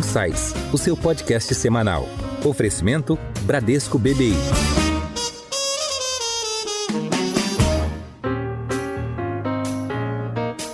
Insights, 0.00 0.54
o 0.72 0.78
seu 0.78 0.96
podcast 0.96 1.54
semanal. 1.54 2.08
Oferecimento 2.42 3.18
Bradesco 3.42 3.98
BBI. 3.98 4.32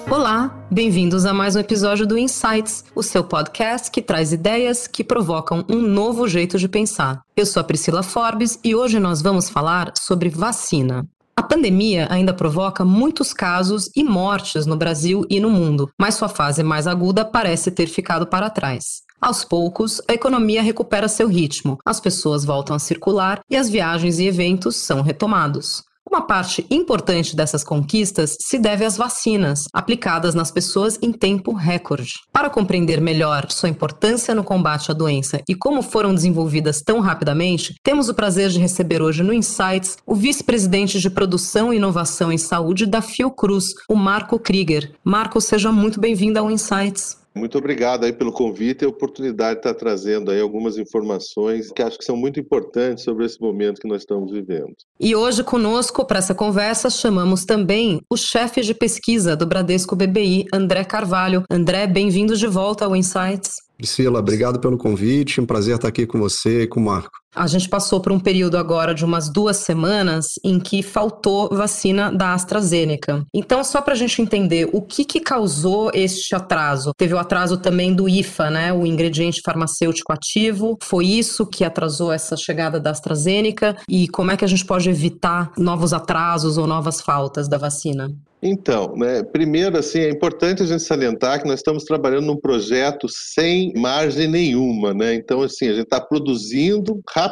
Olá, 0.09 0.65
bem-vindos 0.71 1.27
a 1.27 1.35
mais 1.35 1.57
um 1.57 1.59
episódio 1.59 2.07
do 2.07 2.17
Insights, 2.17 2.85
o 2.95 3.03
seu 3.03 3.25
podcast 3.25 3.91
que 3.91 4.01
traz 4.01 4.33
ideias 4.33 4.87
que 4.87 5.03
provocam 5.03 5.65
um 5.69 5.83
novo 5.83 6.29
jeito 6.29 6.57
de 6.57 6.69
pensar. 6.69 7.21
Eu 7.37 7.47
sou 7.47 7.61
a 7.61 7.65
Priscila 7.65 8.05
Forbes 8.05 8.61
e 8.63 8.77
hoje 8.77 9.01
nós 9.01 9.21
vamos 9.21 9.51
falar 9.51 9.93
sobre 9.99 10.29
vacina. 10.29 11.05
A 11.35 11.43
pandemia 11.43 12.07
ainda 12.11 12.33
provoca 12.33 12.85
muitos 12.85 13.35
casos 13.35 13.91
e 13.97 14.05
mortes 14.05 14.67
no 14.67 14.77
Brasil 14.77 15.27
e 15.29 15.41
no 15.41 15.51
mundo, 15.51 15.91
mas 16.01 16.15
sua 16.15 16.29
fase 16.29 16.63
mais 16.63 16.87
aguda 16.87 17.25
parece 17.25 17.73
ter 17.73 17.89
ficado 17.89 18.25
para 18.25 18.49
trás. 18.49 19.05
Aos 19.21 19.45
poucos, 19.45 20.01
a 20.09 20.13
economia 20.13 20.63
recupera 20.63 21.09
seu 21.09 21.27
ritmo, 21.27 21.79
as 21.85 22.01
pessoas 22.01 22.45
voltam 22.45 22.77
a 22.77 22.79
circular 22.79 23.41
e 23.49 23.57
as 23.57 23.69
viagens 23.69 24.19
e 24.19 24.27
eventos 24.27 24.77
são 24.77 25.01
retomados. 25.01 25.85
Uma 26.09 26.23
parte 26.23 26.65
importante 26.71 27.35
dessas 27.35 27.65
conquistas 27.65 28.37
se 28.41 28.59
deve 28.59 28.85
às 28.85 28.97
vacinas, 28.97 29.65
aplicadas 29.73 30.37
nas 30.37 30.53
pessoas 30.53 30.99
em 31.03 31.13
tempo 31.13 31.53
recorde. 31.53 32.13
Para 32.33 32.49
compreender 32.49 33.01
melhor 33.01 33.51
sua 33.51 33.69
importância 33.69 34.33
no 34.33 34.45
combate 34.45 34.91
à 34.91 34.95
doença 34.95 35.43
e 35.49 35.55
como 35.55 35.83
foram 35.83 36.15
desenvolvidas 36.15 36.81
tão 36.81 37.01
rapidamente, 37.01 37.75
temos 37.83 38.09
o 38.09 38.15
prazer 38.15 38.51
de 38.51 38.61
receber 38.61 39.03
hoje 39.03 39.25
no 39.25 39.33
Insights 39.33 39.97
o 40.07 40.15
vice-presidente 40.15 41.01
de 41.01 41.11
Produção 41.11 41.73
e 41.73 41.77
Inovação 41.77 42.31
em 42.31 42.39
Saúde 42.39 42.87
da 42.87 43.03
Fiocruz, 43.03 43.75
o 43.89 43.97
Marco 43.97 44.39
Krieger. 44.39 44.93
Marco, 45.03 45.41
seja 45.41 45.73
muito 45.73 46.01
bem-vindo 46.01 46.39
ao 46.39 46.51
Insights. 46.51 47.26
Muito 47.37 47.59
obrigado 47.59 48.05
aí 48.05 48.13
pelo 48.15 48.33
convite 48.33 48.83
e 48.83 48.87
a 48.87 48.89
oportunidade 48.89 49.55
de 49.55 49.59
estar 49.59 49.75
trazendo 49.75 50.31
aí 50.31 50.41
algumas 50.41 50.79
informações 50.79 51.71
que 51.71 51.83
acho 51.83 51.99
que 51.99 52.05
são 52.05 52.17
muito 52.17 52.41
importantes 52.41 53.05
sobre 53.05 53.27
esse 53.27 53.39
momento 53.39 53.79
que 53.81 53.87
nós 53.87 54.01
estamos 54.03 54.33
vivendo. 54.33 54.75
E 54.99 55.15
hoje 55.15 55.45
conosco 55.45 56.07
para 56.07 56.19
essa 56.19 56.35
conversa 56.35 56.89
chamamos 56.89 57.45
também 57.45 58.01
o 58.11 58.17
chefe 58.17 58.63
de 58.63 58.73
pesquisa 58.73 59.37
do 59.37 59.47
Bradesco 59.47 59.95
BBI, 59.95 60.47
André 60.51 60.83
Carvalho. 60.83 61.45
André, 61.51 61.87
bem-vindo 61.87 62.35
de 62.35 62.47
volta 62.47 62.87
ao 62.87 62.97
Insights. 62.97 63.67
Priscila, 63.77 64.21
obrigado 64.21 64.59
pelo 64.59 64.79
convite. 64.79 65.39
Um 65.39 65.45
prazer 65.45 65.77
estar 65.77 65.89
aqui 65.89 66.07
com 66.07 66.19
você 66.19 66.63
e 66.63 66.67
com 66.67 66.81
o 66.81 66.85
Marco. 66.85 67.11
A 67.37 67.47
gente 67.47 67.69
passou 67.69 68.01
por 68.01 68.13
um 68.13 68.19
período 68.19 68.57
agora 68.57 68.95
de 68.95 69.05
umas 69.05 69.29
duas 69.29 69.59
semanas 69.59 70.27
em 70.43 70.59
que 70.59 70.83
faltou 70.83 71.51
vacina 71.51 72.11
da 72.11 72.33
AstraZeneca. 72.33 73.25
Então, 73.35 73.63
só 73.63 73.83
para 73.83 73.93
a 73.93 73.97
gente 73.97 74.23
entender 74.23 74.71
o 74.73 74.81
que, 74.81 75.05
que 75.05 75.21
causou 75.21 75.91
este 75.93 76.35
atraso. 76.35 76.93
Teve 76.97 77.13
o 77.13 77.19
atraso 77.19 77.59
também 77.59 77.95
do 77.95 78.09
IFA, 78.09 78.51
né? 78.51 78.73
O 78.73 78.87
ingrediente 78.87 79.43
farmacêutico 79.45 80.15
ativo. 80.15 80.79
Foi 80.83 81.05
isso 81.05 81.47
que 81.47 81.63
atrasou 81.63 82.11
essa 82.11 82.39
chegada 82.39 82.81
da 82.81 82.91
AstraZeneca? 82.91 83.77
E 83.87 84.09
como 84.09 84.31
é 84.31 84.37
que 84.37 84.45
a 84.45 84.49
gente 84.49 84.65
pode 84.65 84.89
evitar 84.89 85.53
novos 85.59 85.93
atrasos 85.93 86.57
ou 86.57 86.67
novas 86.67 87.03
faltas 87.03 87.49
da 87.49 87.59
vacina? 87.59 88.11
Então, 88.43 88.95
né, 88.97 89.23
primeiro, 89.23 89.79
assim, 89.79 90.01
é 90.01 90.11
importante 90.11 90.63
a 90.63 90.67
gente 90.67 90.83
salientar 90.83 91.41
que 91.41 91.49
nós 91.49 91.59
estamos 91.59 91.85
trabalhando 91.85 92.27
num 92.27 92.37
projeto 92.37 93.07
sem 93.09 93.73
margem 93.75 94.29
nenhuma, 94.29 94.93
né? 94.93 95.15
Então, 95.15 95.43
assim, 95.43 95.69
a 95.69 95.73
gente 95.73 95.85
está 95.85 96.01
produzindo 96.01 97.01
rapidamente, 97.09 97.26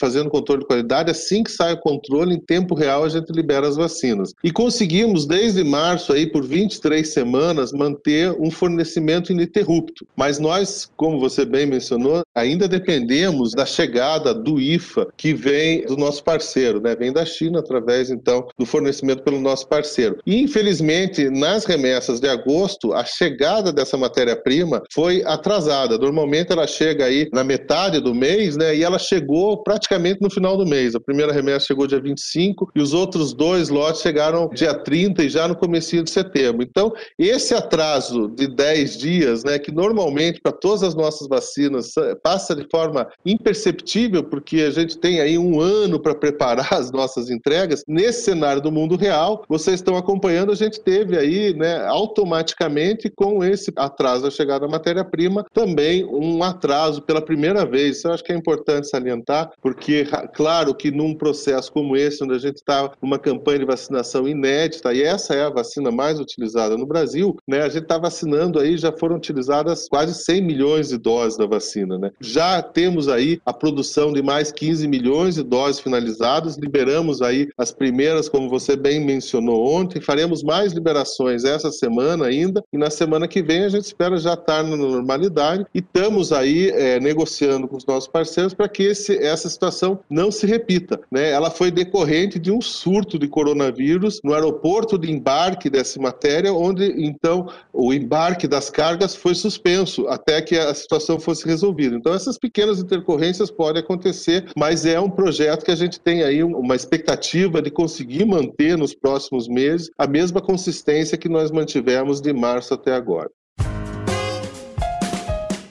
fazendo 0.00 0.30
controle 0.30 0.62
de 0.62 0.66
qualidade, 0.66 1.10
assim 1.10 1.42
que 1.42 1.50
sai 1.50 1.74
o 1.74 1.80
controle, 1.80 2.34
em 2.34 2.40
tempo 2.40 2.74
real 2.74 3.04
a 3.04 3.08
gente 3.08 3.30
libera 3.30 3.68
as 3.68 3.76
vacinas. 3.76 4.32
E 4.42 4.50
conseguimos, 4.50 5.26
desde 5.26 5.62
março, 5.62 6.12
aí, 6.12 6.26
por 6.26 6.44
23 6.44 7.06
semanas, 7.08 7.72
manter 7.72 8.30
um 8.38 8.50
fornecimento 8.50 9.32
ininterrupto. 9.32 10.06
Mas 10.16 10.38
nós, 10.38 10.90
como 10.96 11.18
você 11.18 11.44
bem 11.44 11.66
mencionou, 11.66 12.22
ainda 12.34 12.66
dependemos 12.68 13.52
da 13.52 13.66
chegada 13.66 14.34
do 14.34 14.60
IFA, 14.60 15.08
que 15.16 15.34
vem 15.34 15.84
do 15.84 15.96
nosso 15.96 16.22
parceiro, 16.24 16.80
né? 16.80 16.94
Vem 16.96 17.12
da 17.12 17.24
China, 17.24 17.60
através, 17.60 18.10
então, 18.10 18.46
do 18.58 18.66
fornecimento 18.66 19.22
pelo 19.22 19.40
nosso 19.40 19.66
parceiro. 19.68 20.18
E, 20.26 20.40
infelizmente, 20.40 21.28
nas 21.30 21.64
remessas 21.64 22.20
de 22.20 22.28
agosto, 22.28 22.92
a 22.92 23.04
chegada 23.04 23.72
dessa 23.72 23.96
matéria-prima 23.96 24.82
foi 24.92 25.22
atrasada. 25.24 25.98
Normalmente 25.98 26.52
ela 26.52 26.66
chega 26.66 27.04
aí 27.04 27.28
na 27.32 27.44
metade 27.44 28.00
do 28.00 28.14
mês, 28.14 28.56
né? 28.56 28.74
E 28.76 28.82
ela 28.82 28.98
chegou 29.02 29.62
praticamente 29.62 30.20
no 30.20 30.30
final 30.30 30.56
do 30.56 30.66
mês. 30.66 30.94
A 30.94 31.00
primeira 31.00 31.32
remessa 31.32 31.66
chegou 31.66 31.86
dia 31.86 32.00
25 32.00 32.70
e 32.74 32.80
os 32.80 32.92
outros 32.92 33.32
dois 33.32 33.68
lotes 33.68 34.02
chegaram 34.02 34.48
dia 34.48 34.74
30 34.74 35.24
e 35.24 35.28
já 35.28 35.46
no 35.46 35.56
começo 35.56 36.02
de 36.02 36.10
setembro. 36.10 36.62
Então, 36.62 36.92
esse 37.18 37.54
atraso 37.54 38.28
de 38.28 38.46
10 38.46 38.96
dias, 38.96 39.44
né, 39.44 39.58
que 39.58 39.72
normalmente 39.72 40.40
para 40.40 40.52
todas 40.52 40.82
as 40.82 40.94
nossas 40.94 41.28
vacinas 41.28 41.92
passa 42.22 42.54
de 42.54 42.66
forma 42.70 43.08
imperceptível, 43.26 44.24
porque 44.24 44.60
a 44.60 44.70
gente 44.70 44.96
tem 44.98 45.20
aí 45.20 45.36
um 45.36 45.60
ano 45.60 46.00
para 46.00 46.14
preparar 46.14 46.72
as 46.72 46.90
nossas 46.90 47.30
entregas, 47.30 47.82
nesse 47.86 48.24
cenário 48.24 48.62
do 48.62 48.72
mundo 48.72 48.96
real, 48.96 49.44
vocês 49.48 49.76
estão 49.76 49.96
acompanhando 49.96 50.22
acompanhando, 50.22 50.52
a 50.52 50.54
gente 50.54 50.80
teve 50.80 51.18
aí, 51.18 51.54
né, 51.54 51.84
automaticamente, 51.86 53.10
com 53.10 53.42
esse 53.42 53.72
atraso 53.76 54.22
da 54.24 54.30
chegada 54.30 54.60
da 54.60 54.68
matéria-prima, 54.68 55.44
também 55.52 56.04
um 56.04 56.42
atraso 56.42 57.02
pela 57.02 57.20
primeira 57.20 57.66
vez. 57.66 57.98
Isso 57.98 58.08
eu 58.08 58.12
acho 58.12 58.24
que 58.24 58.32
é 58.32 58.36
importante 58.36 58.88
salientar, 58.92 59.50
porque, 59.60 60.06
claro, 60.34 60.74
que 60.74 60.90
num 60.90 61.14
processo 61.14 61.72
como 61.72 61.96
esse, 61.96 62.22
onde 62.22 62.34
a 62.34 62.38
gente 62.38 62.56
está 62.56 62.90
numa 63.00 63.18
campanha 63.18 63.60
de 63.60 63.64
vacinação 63.64 64.28
inédita, 64.28 64.92
e 64.92 65.02
essa 65.02 65.34
é 65.34 65.42
a 65.44 65.50
vacina 65.50 65.90
mais 65.90 66.20
utilizada 66.20 66.76
no 66.76 66.86
Brasil, 66.86 67.36
né, 67.46 67.62
a 67.62 67.68
gente 67.68 67.84
está 67.84 67.98
vacinando 67.98 68.58
aí, 68.58 68.76
já 68.76 68.92
foram 68.92 69.16
utilizadas 69.16 69.88
quase 69.88 70.14
100 70.14 70.42
milhões 70.42 70.88
de 70.88 70.98
doses 70.98 71.38
da 71.38 71.46
vacina, 71.46 71.98
né? 71.98 72.10
Já 72.20 72.62
temos 72.62 73.08
aí 73.08 73.40
a 73.44 73.52
produção 73.52 74.12
de 74.12 74.22
mais 74.22 74.52
15 74.52 74.86
milhões 74.86 75.34
de 75.36 75.42
doses 75.42 75.80
finalizadas, 75.80 76.56
liberamos 76.56 77.22
aí 77.22 77.48
as 77.56 77.72
primeiras, 77.72 78.28
como 78.28 78.48
você 78.48 78.76
bem 78.76 79.00
mencionou 79.04 79.66
ontem, 79.66 80.00
faremos 80.00 80.42
mais 80.42 80.72
liberações 80.72 81.44
essa 81.44 81.70
semana 81.70 82.26
ainda, 82.26 82.62
e 82.72 82.78
na 82.78 82.90
semana 82.90 83.26
que 83.26 83.42
vem 83.42 83.64
a 83.64 83.68
gente 83.68 83.84
espera 83.84 84.16
já 84.16 84.34
estar 84.34 84.62
na 84.62 84.76
normalidade 84.76 85.64
e 85.74 85.78
estamos 85.78 86.32
aí 86.32 86.70
é, 86.70 87.00
negociando 87.00 87.68
com 87.68 87.76
os 87.76 87.86
nossos 87.86 88.08
parceiros 88.08 88.54
para 88.54 88.68
que 88.68 88.81
esse, 88.82 89.16
essa 89.16 89.48
situação 89.48 90.00
não 90.08 90.30
se 90.30 90.46
repita. 90.46 91.00
Né? 91.10 91.30
Ela 91.30 91.50
foi 91.50 91.70
decorrente 91.70 92.38
de 92.38 92.50
um 92.50 92.60
surto 92.60 93.18
de 93.18 93.28
coronavírus 93.28 94.20
no 94.22 94.34
aeroporto 94.34 94.98
de 94.98 95.10
embarque 95.10 95.68
dessa 95.70 96.00
matéria, 96.00 96.52
onde 96.52 96.84
então 97.04 97.48
o 97.72 97.92
embarque 97.92 98.46
das 98.46 98.70
cargas 98.70 99.14
foi 99.14 99.34
suspenso 99.34 100.06
até 100.08 100.40
que 100.40 100.56
a 100.56 100.72
situação 100.74 101.18
fosse 101.18 101.46
resolvida. 101.46 101.96
Então 101.96 102.14
essas 102.14 102.38
pequenas 102.38 102.78
intercorrências 102.78 103.50
podem 103.50 103.82
acontecer, 103.82 104.46
mas 104.56 104.86
é 104.86 104.98
um 104.98 105.10
projeto 105.10 105.64
que 105.64 105.70
a 105.70 105.76
gente 105.76 106.00
tem 106.00 106.22
aí 106.22 106.42
uma 106.42 106.76
expectativa 106.76 107.62
de 107.62 107.70
conseguir 107.70 108.24
manter 108.24 108.76
nos 108.76 108.94
próximos 108.94 109.48
meses 109.48 109.90
a 109.98 110.06
mesma 110.06 110.40
consistência 110.40 111.18
que 111.18 111.28
nós 111.28 111.50
mantivemos 111.50 112.20
de 112.20 112.32
março 112.32 112.74
até 112.74 112.92
agora. 112.92 113.30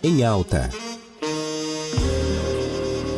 Em 0.04 0.24
alta. 0.24 0.91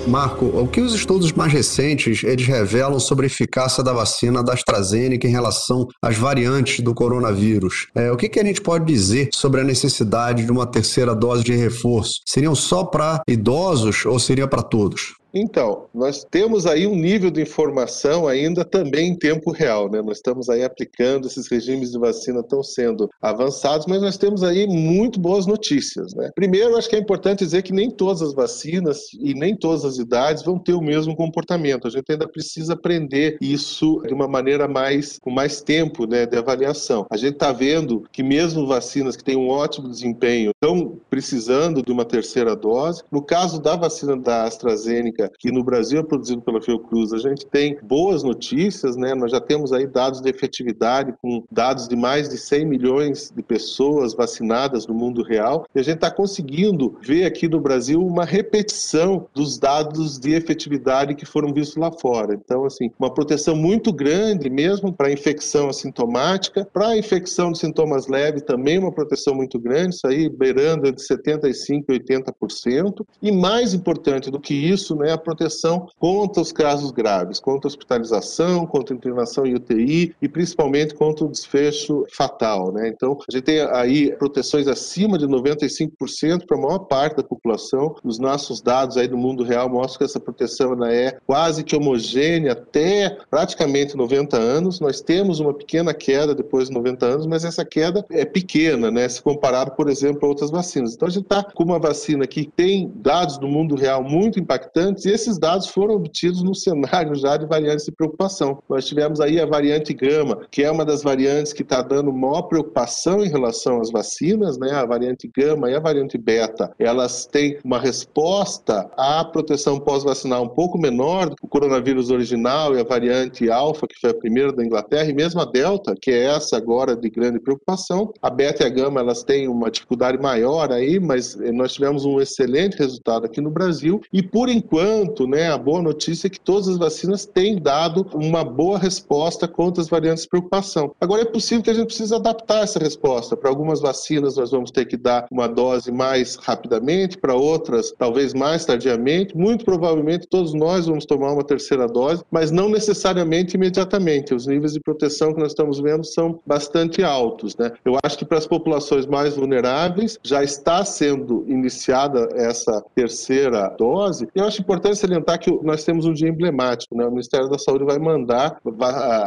Marco, 0.08 0.46
o 0.46 0.68
que 0.68 0.82
os 0.82 0.94
estudos 0.94 1.32
mais 1.32 1.52
recentes 1.52 2.24
eles 2.24 2.46
revelam 2.46 3.00
sobre 3.00 3.26
a 3.26 3.28
eficácia 3.28 3.84
da 3.84 3.94
vacina 3.94 4.44
da 4.44 4.54
AstraZeneca 4.54 5.28
em 5.28 5.32
relação 5.32 5.88
às 6.02 6.18
variantes 6.18 6.82
do 6.82 6.94
coronavírus? 6.94 7.88
É, 7.96 8.12
o 8.12 8.18
que, 8.18 8.28
que 8.28 8.40
a 8.40 8.44
gente 8.44 8.62
pode 8.62 8.86
dizer 8.86 9.30
sobre 9.34 9.62
a 9.62 9.64
necessidade 9.64 10.46
de 10.46 10.52
uma 10.52 10.68
terceira 10.68 11.16
dose 11.16 11.44
de 11.44 11.54
reforço? 11.54 12.22
Seriam 12.26 12.54
só 12.54 12.84
para 12.84 13.22
idosos 13.28 14.06
ou 14.06 14.20
seria 14.20 14.48
para 14.48 14.62
todos? 14.62 15.14
Então, 15.34 15.88
nós 15.92 16.24
temos 16.30 16.68
aí 16.68 16.86
um 16.86 16.96
nível 16.96 17.32
de 17.32 17.42
informação 17.42 18.28
ainda 18.28 18.64
também 18.64 19.10
em 19.10 19.16
tempo 19.16 19.52
real, 19.52 19.90
né? 19.90 20.00
Nós 20.00 20.18
estamos 20.18 20.48
aí 20.48 20.64
aplicando 20.64 21.26
esses 21.26 21.48
regimes 21.48 21.92
de 21.92 21.98
vacina 21.98 22.42
estão 22.42 22.62
sendo 22.62 23.10
avançados, 23.20 23.88
mas 23.88 24.00
nós 24.00 24.16
temos 24.16 24.44
aí 24.44 24.68
muito 24.68 25.20
boas 25.20 25.48
notícias, 25.48 26.14
né? 26.14 26.30
Primeiro, 26.36 26.78
acho 26.78 26.88
que 26.88 26.96
é 26.96 27.00
importante 27.00 27.40
dizer 27.40 27.64
que 27.64 27.74
nem 27.74 27.90
todas 27.90 28.22
as 28.22 28.34
vacinas 28.34 29.08
e 29.20 29.34
nem 29.34 29.56
todas 29.56 29.84
as 29.84 29.98
idades 29.98 30.44
vão 30.44 30.60
ter 30.60 30.74
o 30.74 30.82
mesmo 30.82 31.16
comportamento. 31.16 31.88
A 31.88 31.90
gente 31.90 32.12
ainda 32.12 32.28
precisa 32.28 32.74
aprender 32.74 33.38
isso 33.42 34.04
de 34.06 34.14
uma 34.14 34.28
maneira 34.28 34.68
mais 34.68 35.18
com 35.20 35.32
mais 35.32 35.62
tempo, 35.62 36.06
né, 36.06 36.28
de 36.28 36.38
avaliação. 36.38 37.08
A 37.10 37.18
gente 37.18 37.34
está 37.34 37.52
vendo 37.52 38.04
que 38.12 38.22
mesmo 38.22 38.68
vacinas 38.68 39.16
que 39.16 39.24
têm 39.24 39.36
um 39.36 39.50
ótimo 39.50 39.90
desempenho 39.90 40.52
estão 40.52 41.00
precisando 41.10 41.82
de 41.82 41.92
uma 41.92 42.06
terceira 42.06 42.56
dose. 42.56 43.02
No 43.12 43.24
caso 43.24 43.60
da 43.60 43.76
vacina 43.76 44.16
da 44.16 44.44
AstraZeneca 44.44 45.23
Que 45.40 45.52
no 45.52 45.64
Brasil 45.64 46.00
é 46.00 46.04
produzido 46.04 46.42
pela 46.42 46.62
Fiocruz, 46.62 47.14
a 47.14 47.18
gente 47.18 47.46
tem 47.46 47.78
boas 47.84 48.24
notícias, 48.24 48.96
né? 48.96 49.14
Nós 49.14 49.32
já 49.32 49.40
temos 49.40 49.72
aí 49.74 49.88
dados 49.88 50.22
de 50.22 50.30
efetividade 50.30 51.14
com 51.22 51.44
dados 51.52 51.88
de 51.88 51.96
mais 51.96 52.30
de 52.30 52.38
100 52.38 52.66
milhões 52.66 53.32
de 53.36 53.44
pessoas 53.44 54.14
vacinadas 54.14 54.88
no 54.88 54.94
mundo 54.94 55.24
real, 55.24 55.66
e 55.74 55.80
a 55.80 55.84
gente 55.84 55.96
está 55.96 56.12
conseguindo 56.12 56.98
ver 57.02 57.26
aqui 57.26 57.48
no 57.48 57.60
Brasil 57.60 58.02
uma 58.06 58.26
repetição 58.26 59.28
dos 59.34 59.58
dados 59.58 60.18
de 60.20 60.34
efetividade 60.34 61.16
que 61.16 61.26
foram 61.26 61.54
vistos 61.54 61.78
lá 61.78 61.92
fora. 61.92 62.34
Então, 62.34 62.66
assim, 62.66 62.92
uma 63.00 63.14
proteção 63.14 63.56
muito 63.56 63.92
grande 63.94 64.50
mesmo 64.50 64.92
para 64.92 65.12
infecção 65.12 65.70
assintomática, 65.70 66.68
para 66.72 66.98
infecção 66.98 67.52
de 67.52 67.60
sintomas 67.60 68.08
leves 68.08 68.42
também 68.44 68.78
uma 68.78 68.92
proteção 68.92 69.36
muito 69.36 69.60
grande, 69.60 69.96
isso 69.96 70.08
aí 70.08 70.30
beirando 70.30 70.92
de 70.92 71.02
75% 71.02 71.86
e 71.90 72.00
80%, 72.00 73.06
e 73.22 73.32
mais 73.32 73.74
importante 73.74 74.30
do 74.30 74.40
que 74.40 74.54
isso, 74.54 74.96
né, 74.96 75.13
a 75.14 75.18
proteção 75.18 75.88
contra 76.00 76.42
os 76.42 76.52
casos 76.52 76.92
graves, 76.92 77.40
contra 77.40 77.68
hospitalização, 77.68 78.66
contra 78.66 78.96
internação 78.96 79.46
em 79.46 79.56
UTI 79.56 80.16
e 80.22 80.28
principalmente 80.28 80.94
contra 80.94 81.26
o 81.26 81.30
desfecho 81.30 82.06
fatal, 82.12 82.72
né? 82.72 82.88
Então, 82.88 83.18
a 83.28 83.32
gente 83.32 83.44
tem 83.44 83.62
aí 83.62 84.16
proteções 84.16 84.68
acima 84.68 85.18
de 85.18 85.28
95% 85.28 86.46
para 86.46 86.58
a 86.58 86.62
maior 86.62 86.80
parte 86.80 87.18
da 87.18 87.24
população. 87.24 87.96
Os 88.04 88.20
nossos 88.20 88.62
dados 88.62 88.98
aí 88.98 89.08
do 89.08 89.18
mundo 89.18 89.44
real 89.44 89.70
mostram 89.70 90.00
que 90.00 90.04
essa 90.06 90.20
proteção 90.20 90.74
ela 90.74 90.94
é 90.94 91.18
quase 91.26 91.64
que 91.64 91.76
homogênea 91.76 92.54
até 92.54 93.18
praticamente 93.30 93.96
90 93.96 94.38
anos. 94.38 94.80
Nós 94.80 95.02
temos 95.02 95.40
uma 95.40 95.54
pequena 95.54 95.94
queda 95.94 96.34
depois 96.34 96.68
de 96.70 96.74
90 96.74 97.06
anos, 97.06 97.26
mas 97.26 97.46
essa 97.46 97.66
queda 97.66 98.06
é 98.10 98.26
pequena, 98.26 98.90
né, 98.90 99.08
se 99.08 99.22
comparado, 99.22 99.72
por 99.72 99.90
exemplo, 99.90 100.26
a 100.26 100.28
outras 100.28 100.50
vacinas. 100.50 100.94
Então 100.94 101.08
a 101.08 101.12
gente 101.12 101.24
está 101.24 101.44
com 101.44 101.64
uma 101.64 101.80
vacina 101.80 102.26
que 102.28 102.46
tem 102.46 102.92
dados 102.96 103.38
do 103.38 103.48
mundo 103.48 103.76
real 103.76 104.04
muito 104.04 104.40
impactantes 104.40 105.03
e 105.06 105.12
esses 105.12 105.38
dados 105.38 105.68
foram 105.68 105.96
obtidos 105.96 106.42
no 106.44 106.56
cenário 106.56 107.16
já 107.16 107.38
de 107.38 107.46
variantes 107.46 107.86
de 107.86 107.92
preocupação. 107.92 108.62
Nós 108.70 108.86
tivemos 108.86 109.20
aí 109.20 109.40
a 109.40 109.46
variante 109.46 109.94
gama, 109.94 110.42
que 110.50 110.64
é 110.64 110.72
uma 110.72 110.86
das 110.86 111.04
variantes 111.04 111.54
que 111.54 111.62
está 111.62 111.82
dando 111.82 112.12
maior 112.12 112.44
preocupação 112.44 113.24
em 113.24 113.30
relação 113.30 113.80
às 113.80 113.92
vacinas, 113.92 114.58
né, 114.58 114.72
a 114.72 114.86
variante 114.86 115.30
gama 115.36 115.70
e 115.70 115.76
a 115.76 115.80
variante 115.80 116.18
beta. 116.18 116.72
Elas 116.78 117.26
têm 117.26 117.58
uma 117.64 117.80
resposta 117.80 118.90
à 118.98 119.24
proteção 119.26 119.80
pós-vacinal 119.80 120.44
um 120.44 120.50
pouco 120.50 120.78
menor 120.78 121.30
do 121.30 121.36
que 121.36 121.46
o 121.46 121.50
coronavírus 121.50 122.10
original 122.10 122.76
e 122.76 122.80
a 122.80 122.84
variante 122.84 123.50
alfa, 123.50 123.88
que 123.88 124.00
foi 124.00 124.12
a 124.12 124.16
primeira 124.16 124.52
da 124.52 124.64
Inglaterra, 124.64 125.10
e 125.10 125.14
mesmo 125.14 125.42
a 125.42 125.46
delta, 125.46 125.96
que 126.00 126.12
é 126.12 126.26
essa 126.26 126.58
agora 126.58 126.96
de 126.96 127.10
grande 127.10 127.40
preocupação. 127.40 128.14
A 128.22 128.30
beta 128.30 128.64
e 128.64 128.66
a 128.66 128.70
gama, 128.70 129.00
elas 129.00 129.24
têm 129.24 129.48
uma 129.48 129.70
dificuldade 129.72 130.18
maior 130.22 130.72
aí, 130.72 131.00
mas 131.00 131.36
nós 131.54 131.74
tivemos 131.74 132.06
um 132.06 132.20
excelente 132.20 132.78
resultado 132.78 133.26
aqui 133.26 133.42
no 133.42 133.50
Brasil 133.50 134.02
e 134.12 134.22
por 134.22 134.50
enquanto, 134.50 134.83
né, 135.28 135.52
a 135.52 135.58
boa 135.58 135.82
notícia 135.82 136.28
é 136.28 136.30
que 136.30 136.40
todas 136.40 136.68
as 136.68 136.78
vacinas 136.78 137.26
têm 137.26 137.58
dado 137.58 138.06
uma 138.14 138.44
boa 138.44 138.78
resposta 138.78 139.48
contra 139.48 139.82
as 139.82 139.90
variantes 139.90 140.24
de 140.24 140.30
preocupação. 140.30 140.94
Agora 141.00 141.22
é 141.22 141.26
possível 141.26 141.64
que 141.64 141.70
a 141.70 141.74
gente 141.74 141.88
precise 141.88 142.14
adaptar 142.14 142.64
essa 142.64 142.80
resposta. 142.80 143.38
Para 143.38 143.50
algumas 143.50 143.80
vacinas 143.80 144.38
nós 144.38 144.52
vamos 144.52 144.72
ter 144.72 144.86
que 144.86 144.98
dar 144.98 145.26
uma 145.32 145.48
dose 145.48 145.92
mais 145.92 146.36
rapidamente, 146.36 147.18
para 147.18 147.36
outras 147.36 147.94
talvez 147.98 148.34
mais 148.34 148.66
tardiamente. 148.66 149.36
Muito 149.38 149.66
provavelmente 149.66 150.28
todos 150.28 150.54
nós 150.54 150.86
vamos 150.86 151.06
tomar 151.06 151.32
uma 151.32 151.44
terceira 151.44 151.88
dose, 151.88 152.24
mas 152.32 152.52
não 152.52 152.70
necessariamente 152.70 153.56
imediatamente. 153.56 154.34
Os 154.34 154.48
níveis 154.48 154.74
de 154.74 154.80
proteção 154.80 155.34
que 155.34 155.40
nós 155.40 155.52
estamos 155.52 155.80
vendo 155.80 156.04
são 156.04 156.40
bastante 156.46 157.04
altos, 157.04 157.56
né? 157.56 157.72
Eu 157.86 157.98
acho 158.04 158.18
que 158.18 158.26
para 158.26 158.38
as 158.38 158.48
populações 158.48 159.06
mais 159.06 159.36
vulneráveis 159.36 160.20
já 160.24 160.44
está 160.44 160.84
sendo 160.84 161.46
iniciada 161.48 162.28
essa 162.34 162.84
terceira 162.96 163.70
dose. 163.78 164.28
Eu 164.36 164.46
acho 164.46 164.64
importante 164.74 164.98
salientar 164.98 165.40
que 165.40 165.52
nós 165.64 165.84
temos 165.84 166.06
um 166.06 166.14
dia 166.14 166.28
emblemático, 166.28 166.98
né? 166.98 167.06
O 167.06 167.12
Ministério 167.12 167.48
da 167.48 167.60
Saúde 167.60 167.86
vai 167.86 168.00
mandar 168.00 168.58